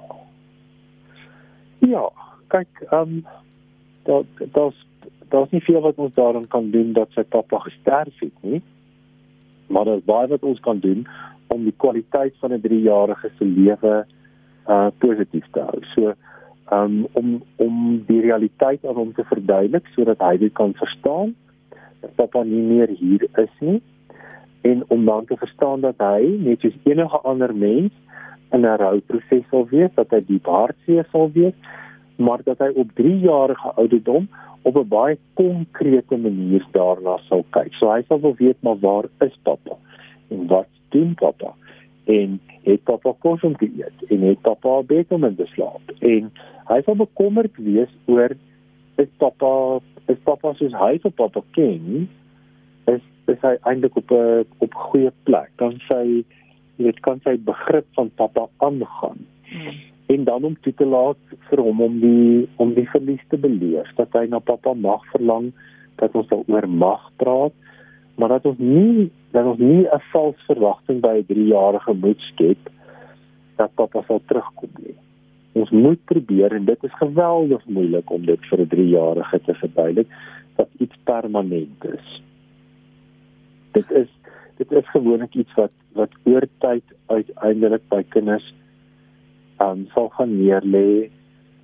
[1.85, 2.09] Ja,
[2.47, 3.25] kyk, ehm um,
[4.03, 4.23] daar
[4.57, 4.85] daar's
[5.29, 8.61] daar's nie veel wat ons daarin kan doen dat sy pappa gesterf het nie.
[9.67, 11.07] Maar daar's baie wat ons kan doen
[11.47, 14.05] om die kwaliteit van 'n 3-jarige se lewe
[14.67, 15.79] uh positief te hou.
[15.93, 16.13] So
[16.71, 21.35] um, om om die realiteit aan hom te verduidelik sodat hy dit kan verstaan
[22.01, 23.81] dat pappa nie meer hier is nie
[24.67, 27.93] en om dan te verstaan dat hy net soos enige ander mens
[28.51, 31.55] in 'n rouproses sal wees dat hy die hartseer sal wees
[32.17, 34.27] maar dat hy op 3 jarige ouderdom
[34.61, 37.73] op 'n baie konkrete manier daarna sal kyk.
[37.73, 39.75] So hy sal wil weet maar waar is pappa
[40.29, 41.53] en wat doen pappa?
[42.07, 45.91] En het pappa kos om te eet en het pappa bed om in te slaap?
[45.99, 46.31] En
[46.71, 48.35] hy sal bekommerd wees oor
[48.97, 49.79] is pappa
[50.11, 52.07] is pappa soos hy vir pappa ken
[52.93, 56.03] is is hy eintlik op 'n op goeie plek dan sy
[56.77, 59.19] jy weet kan sy begrip van pappa aangaan
[59.51, 59.77] hmm.
[60.15, 63.89] en dan om toe te laat vir hom om die om die verlies te beleef
[63.97, 65.51] dat hy na pappa mag verlang
[66.01, 67.53] dat ons daaroor mag praat
[68.15, 72.71] maar dat ons nie dat ons nie 'n vals verwagting by 'n 3-jarige moet skep
[73.55, 74.97] dat pappa sal terugkom nie
[75.57, 80.09] ons moet probeer en dit is geweldig moeilik om dit vir 'n 3-jarige te verduidelik
[80.55, 82.21] dat iets permanent is.
[83.71, 84.09] Dit is
[84.57, 88.53] dit is gewoonlik iets wat wat oor tyd uiteindelik by kinders
[89.61, 91.09] um sal gaan neerlê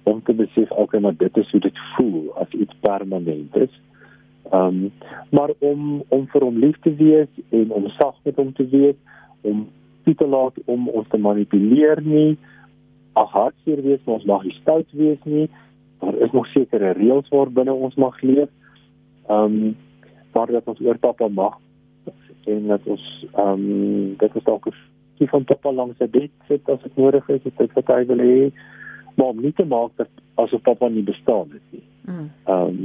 [0.03, 3.73] om te besef okay maar dit is hoe dit voel as iets permanent is.
[4.51, 4.91] Um
[5.29, 8.95] maar om om vir hom lief te wees en om sag met hom te wees,
[9.41, 9.67] om
[10.03, 12.37] nie te laat om ons te manipuleer nie.
[13.13, 15.47] Ag hartseer wees, maar ons mag nie stout wees nie.
[15.99, 18.49] Daar is nog sekere reëls waarbinne ons mag leef.
[19.29, 19.75] Um
[20.33, 21.59] maar dat ons oor pappa mag
[22.49, 23.03] en dat ons
[23.37, 24.67] um dit is dalk
[25.21, 28.23] die van pappa langs sy bed sit as dit nodig is, dit wat hy wil
[28.23, 28.37] hê,
[29.15, 30.09] maar om nie te maak dat
[30.41, 31.85] asof pappa nie bestaan het nie.
[32.09, 32.29] Mm.
[32.49, 32.79] Um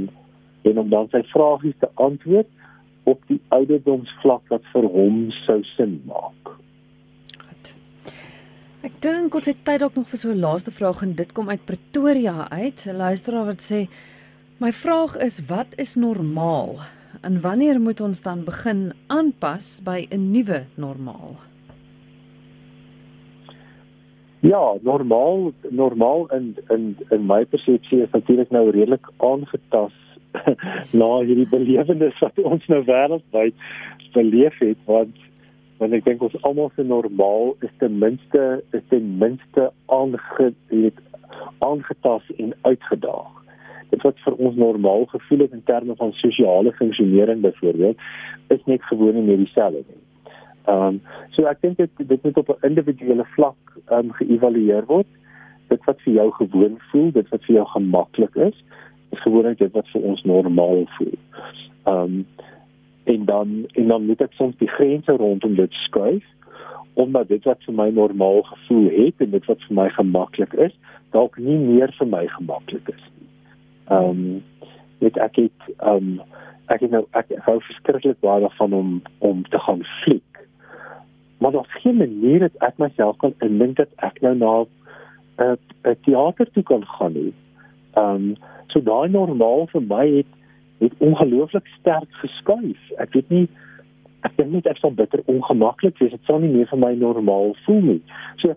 [0.61, 2.47] en om dan sy vrae te antwoord
[3.09, 6.53] op die ouderdomsvlak wat vir hom sou sin maak.
[7.39, 7.73] Goed.
[8.85, 11.49] Ek dink ons het tyd dalk nog vir so 'n laaste vraag en dit kom
[11.49, 12.85] uit Pretoria uit.
[12.85, 13.87] 'n Luisteraar wat sê:
[14.59, 16.79] "My vraag is wat is normaal
[17.21, 21.35] en wanneer moet ons dan begin aanpas by 'n nuwe normaal?"
[24.41, 30.08] Ja, normaal normaal in in in my persepsie is natuurlik nou redelik aangetast
[30.99, 33.67] na hierdie belewenis wat ons nou wêreldwyd
[34.13, 35.17] beleef het want
[35.79, 40.19] want ek dink ons almal se normaal is ten minste is ten minste aange
[40.73, 40.99] het
[41.63, 43.29] aangetas en uitgedaag.
[43.89, 47.97] Dit wat vir ons normaal gevoel het in terme van sosiale funksionering byvoorbeeld
[48.55, 50.03] is net gewoon nie dieselfde nie.
[50.67, 50.99] Ehm um,
[51.35, 55.07] so ek dink dit dit moet op 'n individuele vlak ehm um, geëvalueer word.
[55.69, 58.63] Dit wat vir jou gewoon voel, dit wat vir jou gemaklik is,
[59.09, 61.17] is gewoonlik dit wat vir ons normaal voel.
[61.83, 62.25] Ehm um,
[63.09, 66.25] en dan en dan moet ek soms die grense rondom dit skuif
[66.93, 70.73] omdat dit wat vir my normaal gevoel het en dit wat vir my gemaklik is,
[71.15, 73.29] dalk nie meer vir my gemaklik is nie.
[73.87, 74.43] Ehm um,
[74.99, 76.21] dit ek het ehm um,
[76.69, 78.89] ek het nou ek hou verskriklik baie daarvan om
[79.31, 80.43] om te gaan fliek.
[81.39, 84.53] Maar daar's geen manier dat ek myself kan indink dat ek nou na
[85.39, 87.33] 'n teater toe kan gaan nie.
[87.93, 88.35] Ehm um,
[88.73, 90.35] So daai normaal vir my het
[90.79, 92.79] het ongelooflik sterk geskuif.
[92.97, 93.47] Ek weet nie
[94.27, 96.11] ek dink net ek sal bitter ongemaklik wees.
[96.11, 98.01] Dit sal nie meer vir my normaal voel nie.
[98.43, 98.55] So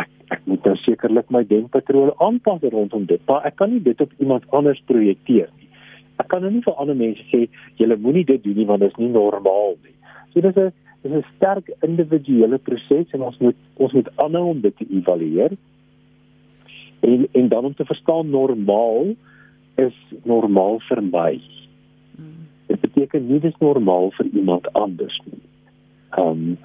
[0.00, 4.00] ek ek moet nou sekerlik my denkpatrone aanpas rondom dit, maar ek kan nie dit
[4.00, 5.68] op iemand anders projekteer nie.
[6.22, 7.46] Ek kan nou nie vir ander mense sê
[7.80, 9.96] julle moenie dit doen nie want dit is nie normaal nie.
[10.32, 10.72] So dis 'n
[11.02, 15.56] dis 'n sterk individuele proses en ons moet ons moet aanhou om dit te evalueer
[17.00, 19.14] en en dan om te verstaan normaal
[19.74, 21.40] is normaal vir my.
[22.66, 25.42] Dit beteken nie dis normaal vir iemand anders nie.
[26.18, 26.58] Um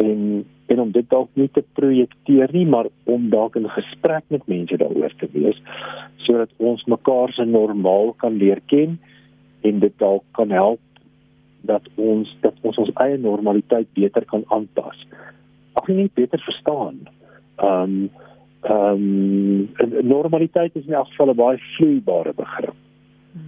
[0.00, 4.46] en en om dit dalk nie te projekteer nie, maar om dalk in gesprek met
[4.46, 5.58] mense daaroor te wees
[6.24, 8.98] sodat ons mekaar se normaal kan leer ken
[9.66, 10.80] en dit dalk kan help
[11.66, 15.06] dat ons dat ons ons eie normaliteit beter kan aanpas.
[15.72, 17.02] Ag nee, beter verstaan.
[17.60, 18.10] Um
[18.60, 22.74] ehm um, normaliteit is in elk geval 'n baie vloeibare begrip.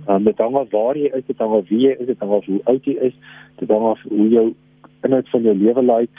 [0.06, 2.18] Ehm um, dit hang af waar jy is, dit hang af wie jy is, dit
[2.18, 3.14] hang af hoe oud jy is,
[3.58, 4.54] dit hang af hoe jou
[5.02, 6.10] inhoud van jou lewe lyk.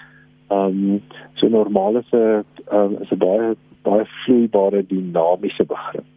[0.48, 1.02] Ehm um,
[1.34, 6.14] so normaal is 'n um, is 'n baie baie vloeibare dinamiese begrip.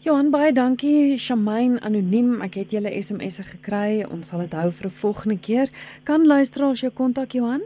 [0.00, 4.86] Johan baie dankie Shamaine anoniem ek het julle SMS'e gekry ons sal dit hou vir
[4.86, 5.68] 'n volgende keer
[6.04, 7.60] kan luisteraars jou kontak Johan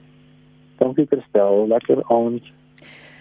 [0.77, 2.43] Dankie Christel, lekker aand.